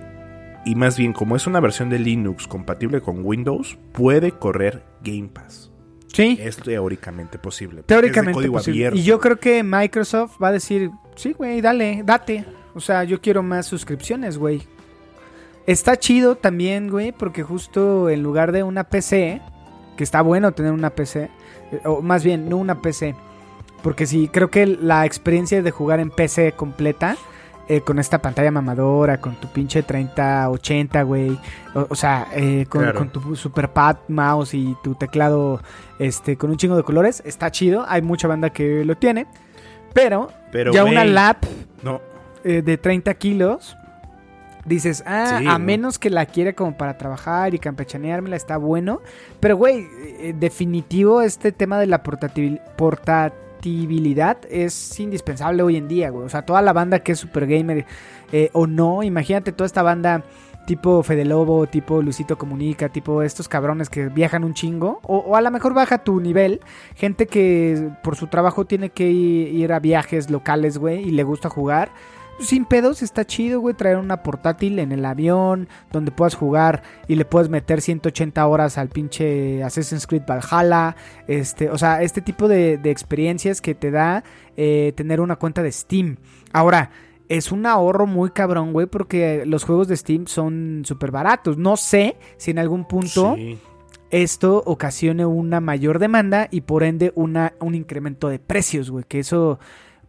[0.65, 5.29] y más bien como es una versión de Linux compatible con Windows, puede correr Game
[5.29, 5.71] Pass.
[6.13, 6.39] Sí.
[6.41, 7.83] Es teóricamente posible.
[7.83, 8.79] Teóricamente es de código posible.
[8.79, 8.99] abierto.
[8.99, 12.45] Y yo creo que Microsoft va a decir, sí, güey, dale, date.
[12.75, 14.63] O sea, yo quiero más suscripciones, güey.
[15.67, 19.41] Está chido también, güey, porque justo en lugar de una PC,
[19.97, 21.31] que está bueno tener una PC,
[21.73, 23.15] eh, o más bien, no una PC,
[23.83, 27.17] porque sí, creo que la experiencia de jugar en PC completa,
[27.69, 31.39] eh, con esta pantalla mamadora, con tu pinche 3080, güey,
[31.75, 32.99] o, o sea, eh, con, Claro.
[32.99, 35.61] con tu superpad mouse y tu teclado
[35.99, 39.27] este, con un chingo de colores, está chido, hay mucha banda que lo tiene,
[39.93, 41.45] pero, Pero, ya una lap
[41.83, 42.01] No,
[42.45, 43.77] eh, de 30 kilos,
[44.65, 49.01] dices, ah, Sí, a menos que la quiere como para trabajar y campechaneármela, está bueno.
[49.41, 49.87] Pero, güey,
[50.21, 52.61] eh, definitivo este tema de la portatil-
[54.51, 56.27] es indispensable hoy en día, güey.
[56.27, 57.87] O sea, toda la banda que es super gamer
[58.33, 60.25] eh, o no, imagínate toda esta banda
[60.67, 65.37] tipo Fede Lobo, tipo Lucito Comunica, tipo estos cabrones que viajan un chingo, o, o
[65.37, 66.61] a lo mejor baja tu nivel,
[66.95, 71.23] gente que por su trabajo tiene que i- ir a viajes locales, güey, y le
[71.23, 71.91] gusta jugar.
[72.41, 77.15] Sin pedos, está chido, güey, traer una portátil en el avión donde puedas jugar y
[77.15, 80.97] le puedes meter 180 horas al pinche Assassin's Creed Valhalla.
[81.29, 84.25] Este, o sea, este tipo de, de experiencias que te da
[84.57, 86.17] eh, tener una cuenta de Steam.
[86.53, 86.91] Ahora,
[87.29, 91.57] es un ahorro muy cabrón, güey, porque los juegos de Steam son súper baratos.
[91.57, 93.59] No sé si en algún punto sí.
[94.11, 99.05] esto ocasione una mayor demanda y por ende una, un incremento de precios, güey.
[99.09, 99.59] Que eso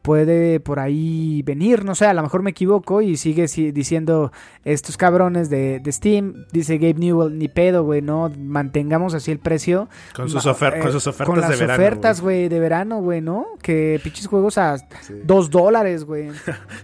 [0.06, 4.32] puede por ahí venir, no sé, a lo mejor me equivoco y sigue si- diciendo
[4.64, 9.40] estos cabrones de, de Steam, dice Gabe Newell, ni pedo, güey, no, mantengamos así el
[9.40, 9.90] precio.
[10.16, 11.74] Con sus, ofer- eh, con sus ofertas con las de verano.
[11.84, 12.48] ofertas, güey.
[12.50, 13.48] de verano, güey, ¿no?
[13.64, 14.78] Que pinches juegos a
[15.24, 16.30] dos dólares, güey.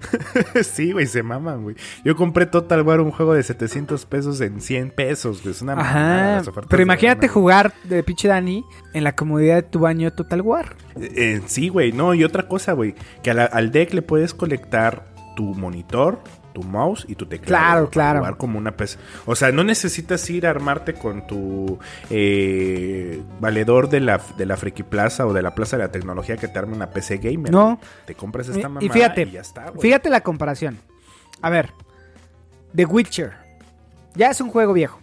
[0.64, 1.76] sí, güey, se maman, güey.
[2.04, 5.52] Yo compré Total War un juego de 700 pesos en 100 pesos, güey.
[5.54, 5.92] Es una mamada
[6.30, 8.64] Ajá, las ofertas pero de imagínate jugar de pinche Dani
[8.94, 10.76] en la comodidad de tu baño Total War.
[11.00, 14.34] Eh, eh, sí, güey, no, y otra cosa, güey, que la- al deck le puedes
[14.34, 15.05] conectar
[15.36, 16.20] tu monitor,
[16.53, 17.47] tu mouse y tu teclado.
[17.47, 18.20] Claro, claro.
[18.20, 18.97] Jugar como una PC.
[19.26, 24.57] O sea, no necesitas ir a armarte con tu eh, valedor de la, de la
[24.57, 27.51] Friki Plaza o de la Plaza de la Tecnología que te arme una PC gamer.
[27.51, 27.80] No.
[28.05, 29.82] Te compras esta mamada y fíjate, y ya está, güey.
[29.82, 30.78] fíjate la comparación.
[31.41, 31.70] A ver,
[32.76, 33.34] The Witcher.
[34.16, 34.99] Ya es un juego viejo.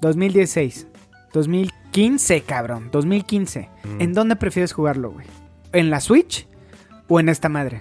[0.00, 0.86] 2016.
[1.34, 2.88] 2015, cabrón.
[2.90, 3.68] 2015.
[3.84, 4.00] Mm.
[4.00, 5.26] ¿En dónde prefieres jugarlo, güey?
[5.72, 6.48] ¿En la Switch
[7.08, 7.80] o en esta madre?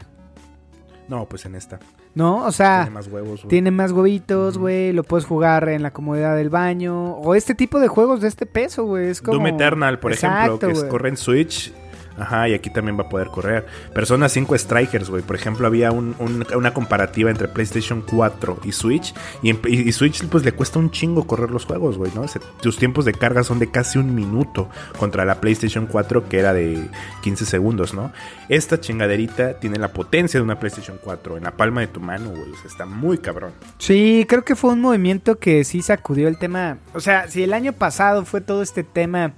[1.08, 1.80] No, pues en esta.
[2.16, 2.46] ¿No?
[2.46, 3.50] O sea, Tiene más huevos, güey.
[3.50, 4.94] tiene más huevitos, güey.
[4.94, 7.16] Lo puedes jugar en la comodidad del baño.
[7.18, 9.10] O este tipo de juegos de este peso, güey.
[9.10, 9.34] Es como...
[9.38, 11.74] Doom Eternal, por ejemplo, que es- corre en Switch.
[12.18, 13.66] Ajá, y aquí también va a poder correr.
[13.94, 15.22] Persona 5 Strikers, güey.
[15.22, 19.14] Por ejemplo, había un- un- una comparativa entre PlayStation 4 y Switch.
[19.42, 22.26] Y, Switch, pues le cuesta un chingo correr los juegos, güey, ¿no?
[22.62, 26.54] Tus tiempos de carga son de casi un minuto contra la PlayStation 4, que era
[26.54, 26.88] de
[27.22, 28.12] 15 segundos, ¿no?
[28.50, 32.30] Esta chingaderita tiene la potencia de una PlayStation 4 en la palma de tu mano,
[32.30, 32.52] güey.
[32.66, 33.52] Está muy cabrón.
[33.78, 36.78] Sí, creo que fue un movimiento que sí sacudió el tema.
[36.94, 39.34] O sea, si el año pasado fue todo este tema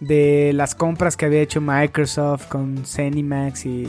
[0.00, 3.84] de las compras que había hecho Microsoft con Zenimax y...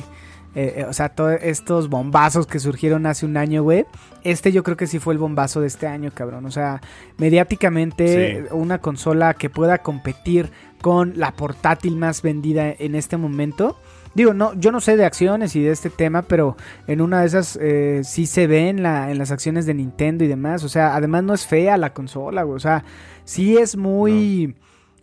[0.56, 3.86] eh, eh, o sea, todos estos bombazos que surgieron hace un año, güey.
[4.24, 6.46] Este yo creo que sí fue el bombazo de este año, cabrón.
[6.46, 6.82] O sea,
[7.18, 8.48] mediáticamente Sí.
[8.52, 10.52] una consola que pueda competir
[10.82, 13.78] con la portátil más vendida en este momento.
[14.16, 17.28] Digo, no, yo no sé de acciones y de este tema, pero en una de
[17.28, 20.64] esas eh, sí se ve en, la, en las acciones de Nintendo y demás.
[20.64, 22.56] O sea, además no es fea la consola, güey.
[22.56, 22.84] O sea,
[23.26, 24.56] sí es muy,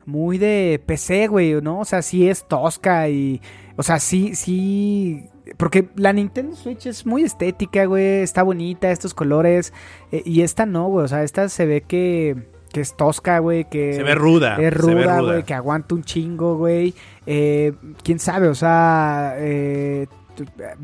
[0.06, 1.80] muy de PC, güey, ¿no?
[1.80, 3.40] O sea, sí es tosca y,
[3.76, 5.26] o sea, sí, sí.
[5.56, 8.22] Porque la Nintendo Switch es muy estética, güey.
[8.22, 9.72] Está bonita, estos colores.
[10.12, 11.04] eh, y esta no, güey.
[11.04, 13.92] O sea, esta se ve que que es tosca, güey, que...
[13.94, 14.56] Se ve ruda.
[14.56, 16.92] Es ruda, güey, que aguanta un chingo, güey.
[17.24, 20.08] Eh, Quién sabe, o sea, eh,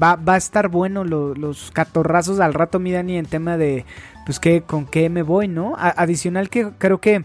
[0.00, 3.84] va, va a estar bueno lo- los catorrazos al rato, mi Dani, en tema de,
[4.24, 5.74] pues, ¿qué, con qué me voy, ¿no?
[5.76, 7.24] A- adicional que creo que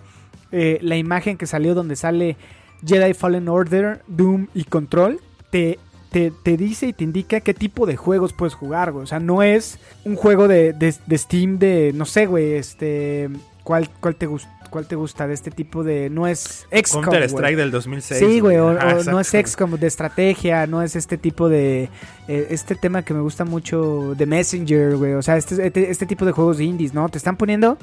[0.51, 2.37] eh, la imagen que salió donde sale
[2.85, 5.19] Jedi Fallen Order, Doom y Control,
[5.49, 5.79] te...
[6.11, 9.03] Te, te dice y te indica qué tipo de juegos puedes jugar, güey.
[9.03, 13.29] O sea, no es un juego de, de- de Steam de, no sé, güey, este...
[13.65, 16.09] ¿Cuál, cuál, te gust- ¿Cuál te gusta de este tipo de...?
[16.09, 17.23] No es XCOM, Counter.
[17.23, 18.17] Strike del 2006.
[18.17, 19.27] Sí, güey, o, Ajá, o no es.
[19.27, 21.89] XCOM de estrategia, no es este tipo de...
[22.29, 25.13] eh, este tema que me gusta mucho de Messenger, güey.
[25.15, 27.09] O sea, este, este, este tipo de juegos indies, ¿no?
[27.09, 27.77] Te están poniendo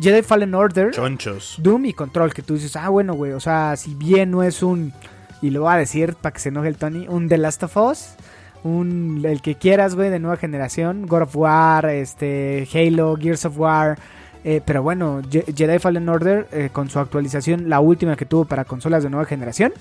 [0.00, 1.56] Jedi Fallen Order, Chonchos.
[1.58, 4.62] Doom y Control, que tú dices, ah, bueno, güey, o sea, si bien no es
[4.62, 4.92] un...
[5.42, 7.76] Y lo voy a decir para que se enoje el Tony, un The Last of
[7.76, 8.08] Us,
[8.64, 13.58] un el que quieras, güey, de nueva generación, God of War, este, Halo, Gears of
[13.58, 13.98] War,
[14.44, 18.44] eh, pero bueno, Je- Jedi Fallen Order, eh, con su actualización, la última que tuvo
[18.46, 19.72] para consolas de nueva generación,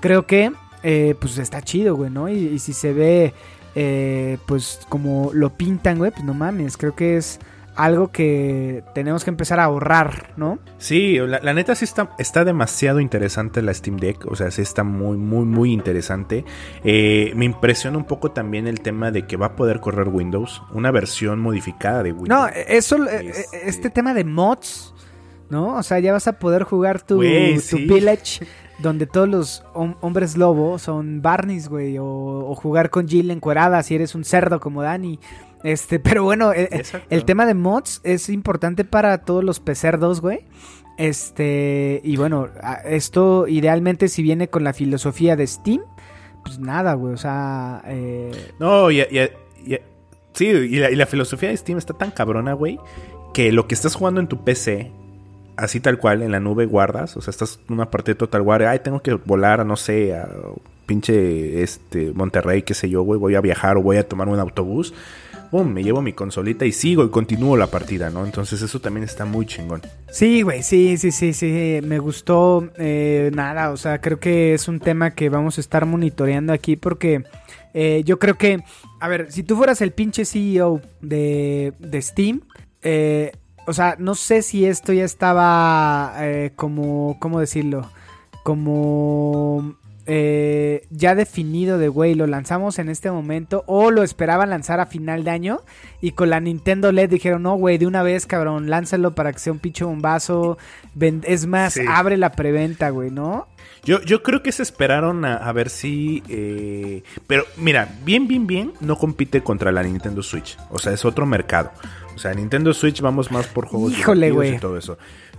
[0.00, 0.52] creo que,
[0.82, 2.28] eh, pues está chido, güey, ¿no?
[2.28, 3.32] Y, y si se ve,
[3.74, 7.38] eh, pues como lo pintan, güey, pues no mames, creo que es
[7.76, 10.58] algo que tenemos que empezar a ahorrar, ¿no?
[10.78, 14.26] Sí, la, la neta sí está, está demasiado interesante la Steam Deck.
[14.30, 16.44] O sea, sí está muy, muy, muy interesante.
[16.84, 20.62] Eh, me impresiona un poco también el tema de que va a poder correr Windows.
[20.72, 22.28] Una versión modificada de Windows.
[22.28, 24.94] No, eso, eh, Este- este tema de mods,
[25.50, 25.74] ¿no?
[25.76, 27.84] O sea, ya vas a poder jugar tu, tu sí.
[27.86, 28.46] Village,
[28.78, 33.82] donde todos los hom- hombres lobo son Barneys, güey, o, o jugar con Jill encuerada
[33.82, 35.18] si eres un cerdo como Dani.
[35.66, 37.06] Este, pero bueno, eh, Exacto.
[37.10, 40.44] el tema de mods es importante para todos los pecerdos, güey.
[40.96, 42.48] Este, y bueno,
[42.84, 45.82] esto idealmente si viene con la filosofía de Steam,
[46.44, 49.78] pues nada, güey, o sea, eh, No, y, y- y-
[50.32, 52.78] sí, y la, y la filosofía de Steam está tan cabrona, güey,
[53.34, 54.90] que lo que estás jugando en tu PC,
[55.56, 58.40] así tal cual, en la nube guardas, o sea, estás en una parte de Total
[58.42, 60.28] War, ay, tengo que volar, no sé, a
[60.86, 64.38] pinche este Monterrey, qué sé yo, güey, voy a viajar o voy a tomar un
[64.38, 64.94] autobús.
[65.50, 68.24] Pum, me llevo mi consolita y sigo y continúo la partida, ¿no?
[68.24, 69.82] Entonces eso también está muy chingón.
[70.10, 74.68] Sí, güey, sí, sí, sí, sí, me gustó eh, nada, o sea, creo que es
[74.68, 77.24] un tema que vamos a estar monitoreando aquí porque
[77.74, 78.62] eh, yo creo que,
[79.00, 82.40] a ver, si tú fueras el pinche CEO de, de Steam,
[82.82, 83.32] eh,
[83.66, 87.90] o sea, no sé si esto ya estaba eh, como, ¿cómo decirlo?
[88.44, 89.76] Como
[90.06, 94.86] eh, ya definido de, güey, lo lanzamos en este momento o lo esperaban lanzar a
[94.86, 95.60] final de año
[96.00, 99.38] y con la Nintendo LED dijeron, no, güey, de una vez, cabrón, lánzalo para que
[99.38, 100.58] sea un pinche bombazo.
[101.24, 101.82] Es más, Sí.
[101.88, 103.48] abre la preventa, güey, ¿no?
[103.84, 106.22] Yo, yo creo que se esperaron a, a ver si...
[106.28, 110.56] eh, pero mira, bien, bien, bien, no compite contra la Nintendo Switch.
[110.70, 111.70] O sea, es otro mercado.
[112.14, 114.98] O sea, Nintendo Switch vamos más por juegos Híjole, y todo eso.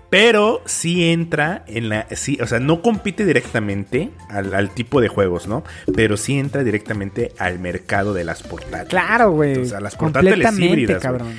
[0.10, 2.08] Pero sí entra en la...
[2.12, 5.64] Sí, o sea, no compite directamente al, al tipo de juegos, ¿no?
[5.94, 8.90] Pero sí entra directamente al mercado de las portátiles.
[8.90, 9.58] Claro, güey.
[9.58, 11.34] O sea, las portátiles híbridas, cabrón.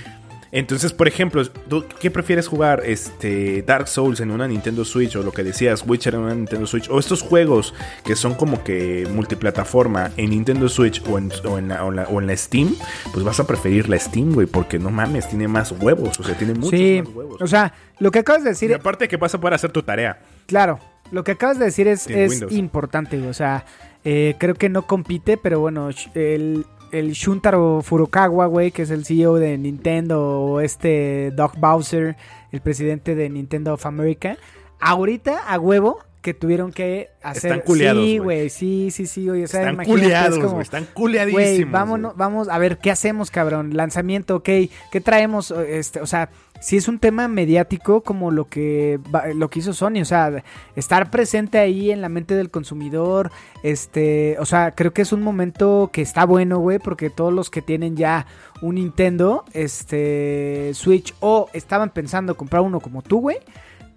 [0.50, 2.82] Entonces, por ejemplo, ¿tú qué prefieres jugar?
[2.84, 6.66] Este Dark Souls en una Nintendo Switch o lo que decías, Witcher en una Nintendo
[6.66, 7.74] Switch o estos juegos
[8.04, 11.96] que son como que multiplataforma en Nintendo Switch o en, o en la, o en
[11.96, 12.74] la- o en la Steam,
[13.12, 16.36] pues vas a preferir la Steam, güey, porque no mames, tiene más huevos, o sea,
[16.36, 17.42] tiene muchos Sí, más huevos.
[17.42, 19.82] o sea, lo que acabas de y decir, aparte que vas a poder hacer tu
[19.82, 20.20] tarea.
[20.46, 20.78] claro,
[21.10, 23.64] lo que acabas de decir es, es importante, o sea,
[24.04, 29.04] eh, creo que no compite, pero bueno, el, el Shuntaro Furukawa, güey, que es el
[29.04, 32.16] CEO de Nintendo, o este Doug Bowser,
[32.52, 34.36] el presidente de Nintendo of America,
[34.80, 37.52] ahorita a huevo que tuvieron que hacer...
[37.52, 38.50] Están culiados, Sí, güey.
[38.50, 41.42] sí, sí, sí, güey, o sea, están culeados, güey, están culeadísimos.
[41.42, 43.76] Güey, vámonos, vamos a ver qué hacemos, cabrón.
[43.76, 44.48] Lanzamiento, ok.
[44.90, 45.50] ¿Qué traemos?
[45.50, 48.98] Este, o sea, si es un tema mediático como lo que
[49.34, 50.42] lo que hizo Sony, o sea,
[50.74, 53.30] estar presente ahí en la mente del consumidor,
[53.62, 57.50] este, o sea, creo que es un momento que está bueno, güey, porque todos los
[57.50, 58.26] que tienen ya
[58.60, 63.38] un Nintendo, este, Switch o estaban pensando comprar uno como tú, güey,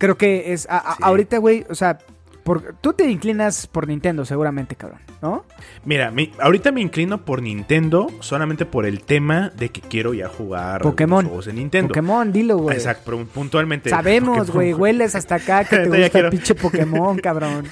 [0.02, 1.04] creo que es a- a- Sí.
[1.04, 2.00] ahorita, güey, o sea,
[2.44, 5.46] por, tú te inclinas por Nintendo seguramente, cabrón, ¿no?
[5.86, 10.28] Mira, mi- ahorita me inclino por Nintendo solamente por el tema de que quiero ya
[10.28, 11.26] jugar Pokémon.
[11.26, 11.90] juegos de Nintendo.
[11.90, 12.76] Pokémon, dilo, güey.
[12.78, 13.90] Exacto, pero puntualmente.
[13.92, 17.68] Sabemos, güey, hueles hasta acá que te gusta quiero- el pinche Pokémon, cabrón.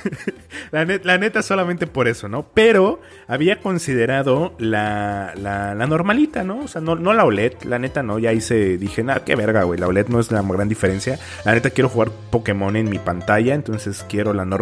[0.72, 2.45] La, net- la neta solamente por eso, ¿no?
[2.53, 6.59] Pero había considerado la, la, la normalita, ¿no?
[6.59, 8.20] O sea, no, no la OLED, la neta no.
[8.20, 9.80] Ya hice, dije, nada, qué verga, güey.
[9.80, 11.17] La OLED no es la gran diferencia.
[11.45, 14.59] La neta quiero jugar Pokémon en mi pantalla, entonces quiero la normalita.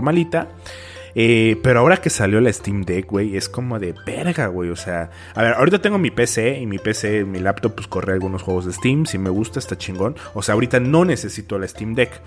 [1.20, 4.70] Eh, pero ahora que salió la Steam Deck, güey, es como de verga, güey.
[4.70, 8.14] O sea, a ver, ahorita tengo mi PC y mi PC, mi laptop, pues corre
[8.14, 9.06] algunos juegos de Steam.
[9.06, 10.16] Si me gusta, está chingón.
[10.36, 12.22] O sea, ahorita no necesito la Steam Deck.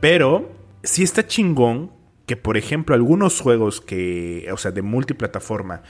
[0.00, 0.50] Pero
[0.82, 1.92] sí está chingón
[2.26, 5.82] que, por ejemplo, algunos juegos que, o sea, de multiplataforma,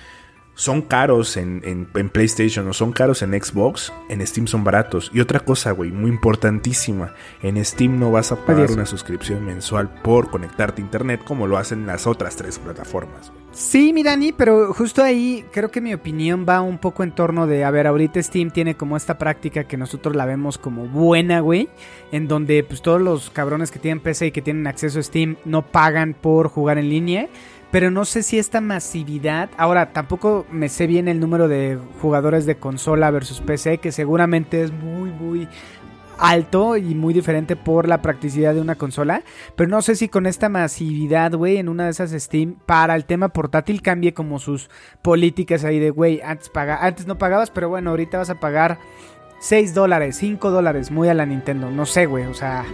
[0.55, 5.11] son caros en, en, en, PlayStation o son caros en Xbox, en Steam son baratos.
[5.13, 9.91] Y otra cosa, güey, muy importantísima, en Steam no vas a pagar una suscripción mensual
[10.03, 13.33] por conectarte a Internet como lo hacen las otras tres plataformas.
[13.55, 17.47] Sí, mi Dani, pero justo ahí creo que mi opinión va un poco en torno
[17.47, 21.39] de, a ver, ahorita Steam tiene como esta práctica que nosotros la vemos como buena,
[21.39, 21.69] güey,
[22.11, 25.37] en donde pues todos los cabrones que tienen PC y que tienen acceso a Steam
[25.45, 27.29] no pagan por jugar en línea
[27.75, 32.47] pero no sé si esta masividad, ahora tampoco me sé bien el número de jugadores
[32.47, 35.49] de consola versus PC, que seguramente es muy, muy
[36.17, 39.25] alto y muy diferente por la practicidad de una consola,
[39.57, 43.07] pero no sé si con esta masividad, güey, en una de esas Steam, para el
[43.07, 44.71] tema portátil cambie como sus
[45.03, 48.79] políticas ahí de, güey, antes, antes no pagabas, pero bueno, ahorita vas a pagar
[49.41, 52.65] 6 dólares, 5 dólares, muy a la Nintendo, no sé, güey, o sea,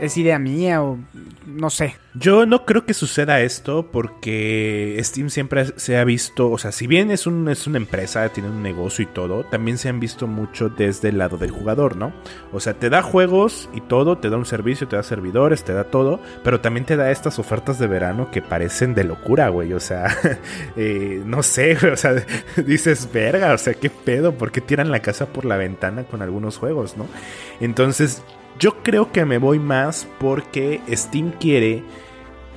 [0.00, 0.98] es idea mía o
[1.46, 1.96] no sé.
[2.14, 6.86] Yo no creo que suceda esto porque Steam siempre se ha visto, o sea, si
[6.86, 10.26] bien es, un, es una empresa, tiene un negocio y todo, también se han visto
[10.26, 12.12] mucho desde el lado del jugador, ¿no?
[12.52, 15.72] O sea, te da juegos y todo, te da un servicio, te da servidores, te
[15.72, 19.72] da todo, pero también te da estas ofertas de verano que parecen de locura, güey.
[19.72, 20.16] O sea,
[20.76, 22.14] eh, no sé, güey, o sea,
[22.66, 26.22] dices, verga, o sea, qué pedo, ¿por qué tiran la casa por la ventana con
[26.22, 27.06] algunos juegos, ¿no?
[27.60, 28.22] Entonces,
[28.58, 31.82] yo creo que me voy más porque Steam quiere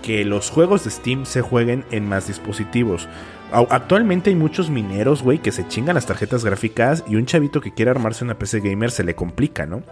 [0.01, 3.07] que los juegos de Steam se jueguen en más dispositivos.
[3.51, 7.73] Actualmente hay muchos mineros, güey, que se chingan las tarjetas gráficas y un chavito que
[7.73, 9.83] quiere armarse una PC gamer se le complica, ¿no?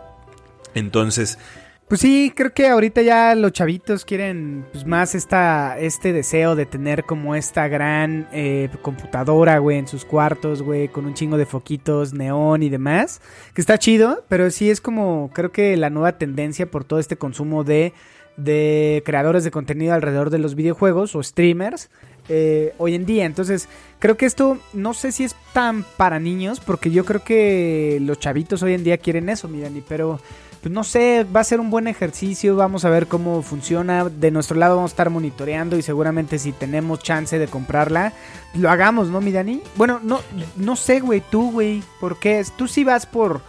[0.73, 1.39] Entonces,
[1.87, 6.65] pues sí, creo que ahorita ya los chavitos quieren pues, más esta, este deseo de
[6.65, 11.45] tener como esta gran eh, computadora, güey, en sus cuartos, güey, con un chingo de
[11.45, 13.21] foquitos, neón y demás.
[13.53, 17.17] Que está chido, pero sí es como, creo que la nueva tendencia por todo este
[17.17, 17.93] consumo de,
[18.35, 21.91] de creadores de contenido alrededor de los videojuegos o streamers.
[22.27, 23.25] Eh, hoy en día.
[23.25, 23.69] Entonces,
[23.99, 28.17] creo que esto no sé si es tan para niños, porque yo creo que los
[28.17, 30.19] chavitos hoy en día quieren eso, mi pero
[30.65, 34.05] pues no sé, va a ser un buen ejercicio, vamos a ver cómo funciona.
[34.05, 38.13] De nuestro lado vamos a estar monitoreando y seguramente si tenemos chance de comprarla,
[38.55, 39.61] lo hagamos, ¿no, mi Dani?
[39.75, 40.21] Bueno, no,
[40.55, 42.43] no sé, güey, tú, güey, ¿por qué?
[42.57, 43.41] Tú sí vas por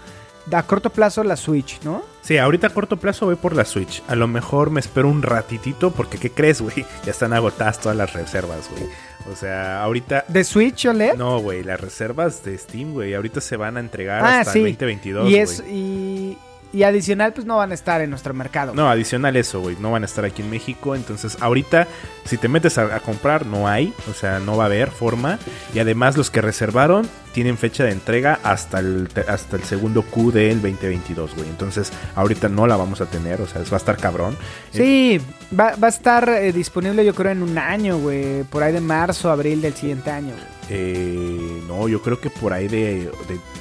[0.52, 2.02] a corto plazo la Switch, ¿no?
[2.20, 4.02] Sí, ahorita a corto plazo voy por la Switch.
[4.08, 6.84] A lo mejor me espero un ratitito porque ¿qué crees, güey?
[7.06, 8.90] Ya están agotadas todas las reservas, güey.
[9.32, 10.26] O sea, ahorita...
[10.28, 11.14] ¿De Switch OLED?
[11.14, 13.14] No, güey, las reservas de Steam, güey.
[13.14, 16.38] Ahorita se van a entregar ah, hasta el 2022, y es y
[16.76, 18.74] y adicional, pues no van a estar en nuestro mercado.
[18.74, 19.78] No, adicional eso, güey.
[19.80, 20.94] No van a estar aquí en México.
[20.94, 21.88] Entonces, ahorita,
[22.26, 23.94] si te metes a, comprar, no hay.
[24.10, 25.38] O sea, no va a haber forma.
[25.72, 30.32] Y además, los que reservaron tienen fecha de entrega hasta el, hasta el segundo Q
[30.32, 31.48] del 2022, güey.
[31.48, 33.40] Entonces, ahorita no la vamos a tener.
[33.40, 34.36] O sea, va a estar cabrón.
[34.70, 35.18] Sí,
[35.58, 38.42] va, va a estar eh, disponible, yo creo, en un año, güey.
[38.42, 40.55] Por ahí de marzo, abril del siguiente año, güey.
[40.68, 43.10] Eh, no, yo creo que por ahí de,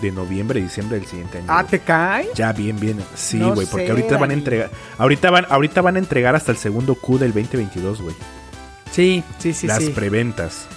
[0.02, 1.48] de, noviembre, diciembre del siguiente año.
[1.50, 2.30] ¿Ah, te cae?
[2.34, 3.00] Ya, bien, bien.
[3.14, 4.72] Sí, güey, porque ahorita van a entregar.
[4.98, 8.16] Ahorita van, ahorita van a entregar hasta el segundo Q del 2022, güey.
[8.92, 9.68] Sí, sí, sí.
[9.68, 9.90] Las sí.
[9.92, 10.68] preventas.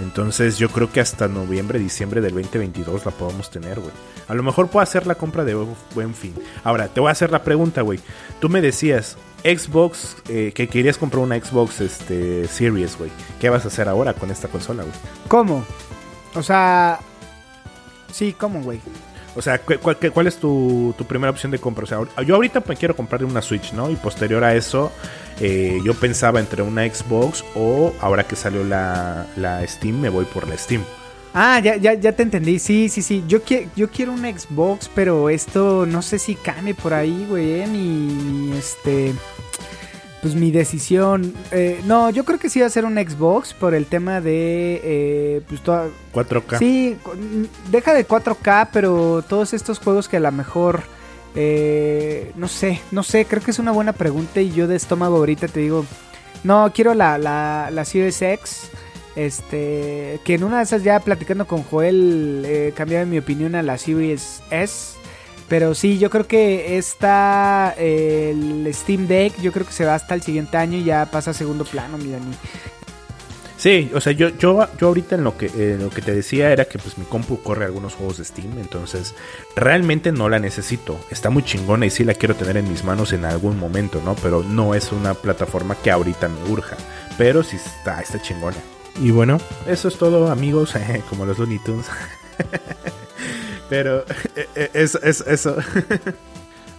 [0.00, 3.92] Entonces yo creo que hasta noviembre, diciembre del 2022 la podemos tener, güey.
[4.26, 5.54] A lo mejor puedo hacer la compra de
[5.94, 6.34] buen fin.
[6.64, 8.00] Ahora, te voy a hacer la pregunta, güey.
[8.40, 13.10] Tú me decías, Xbox, eh, que querías comprar una Xbox este, Series, güey.
[13.40, 14.94] ¿Qué vas a hacer ahora con esta consola, güey?
[15.28, 15.64] ¿Cómo?
[16.34, 17.00] O sea...
[18.12, 18.80] Sí, ¿cómo, güey?
[19.34, 21.84] O sea, ¿cuál, es tu, primera opción de compra?
[21.84, 23.90] O sea, yo ahorita me quiero comprarle una Switch, ¿no?
[23.90, 24.92] Y posterior a eso,
[25.40, 30.26] eh, yo pensaba entre una Xbox o ahora que salió la, la Steam, me voy
[30.26, 30.84] por la Steam.
[31.34, 32.58] Ah, ya, ya, ya te entendí.
[32.58, 33.24] Sí, sí, sí.
[33.26, 33.38] Yo,
[33.74, 37.60] yo quiero un Xbox, pero esto no sé si cambie por ahí, güey.
[37.62, 39.14] Eh, mi, este.
[40.20, 41.34] Pues mi decisión.
[41.50, 44.80] Eh, no, yo creo que sí va a ser un Xbox por el tema de.
[44.84, 46.58] Eh, pues 4K.
[46.58, 46.96] Sí,
[47.70, 50.82] deja de 4K, pero todos estos juegos que a lo mejor.
[51.34, 53.24] Eh, no sé, no sé.
[53.24, 55.86] Creo que es una buena pregunta y yo de estómago ahorita te digo.
[56.44, 58.70] No, quiero la, la, la Series X.
[59.14, 63.62] Este, que en una de esas ya platicando con Joel eh, cambiaba mi opinión a
[63.62, 64.96] la Series S.
[65.48, 70.14] Pero sí, yo creo que esta, el Steam Deck, yo creo que se va hasta
[70.14, 72.32] el siguiente año y ya pasa a segundo plano, mi Dani.
[73.62, 76.64] Sí, o sea, yo, yo, yo ahorita en lo que lo que te decía era
[76.64, 79.14] que pues mi compu corre algunos juegos de Steam, entonces
[79.54, 80.98] realmente no la necesito.
[81.10, 84.16] Está muy chingona y sí la quiero tener en mis manos en algún momento, ¿no?
[84.16, 86.76] Pero no es una plataforma que ahorita me urja.
[87.16, 88.56] Pero sí está, está chingona.
[89.00, 90.74] Y bueno, eso es todo, amigos,
[91.08, 91.86] como los Looney Tunes.
[93.68, 94.04] Pero
[94.74, 95.56] eso, eh, eso, eso.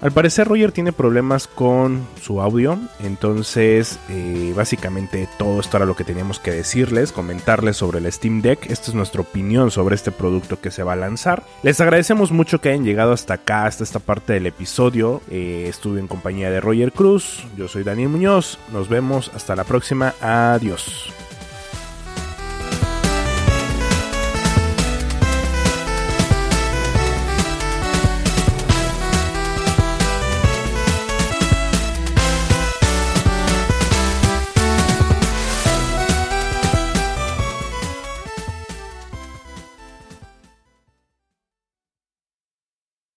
[0.04, 5.96] Al parecer Roger tiene problemas con su audio, entonces eh, básicamente todo esto era lo
[5.96, 8.70] que teníamos que decirles, comentarles sobre el Steam Deck.
[8.70, 11.44] Esta es nuestra opinión sobre este producto que se va a lanzar.
[11.64, 15.22] Les agradecemos mucho que hayan llegado hasta acá, hasta esta parte del episodio.
[15.32, 19.64] Eh, estuve en compañía de Roger Cruz, yo soy Daniel Muñoz, nos vemos hasta la
[19.64, 21.14] próxima, adiós.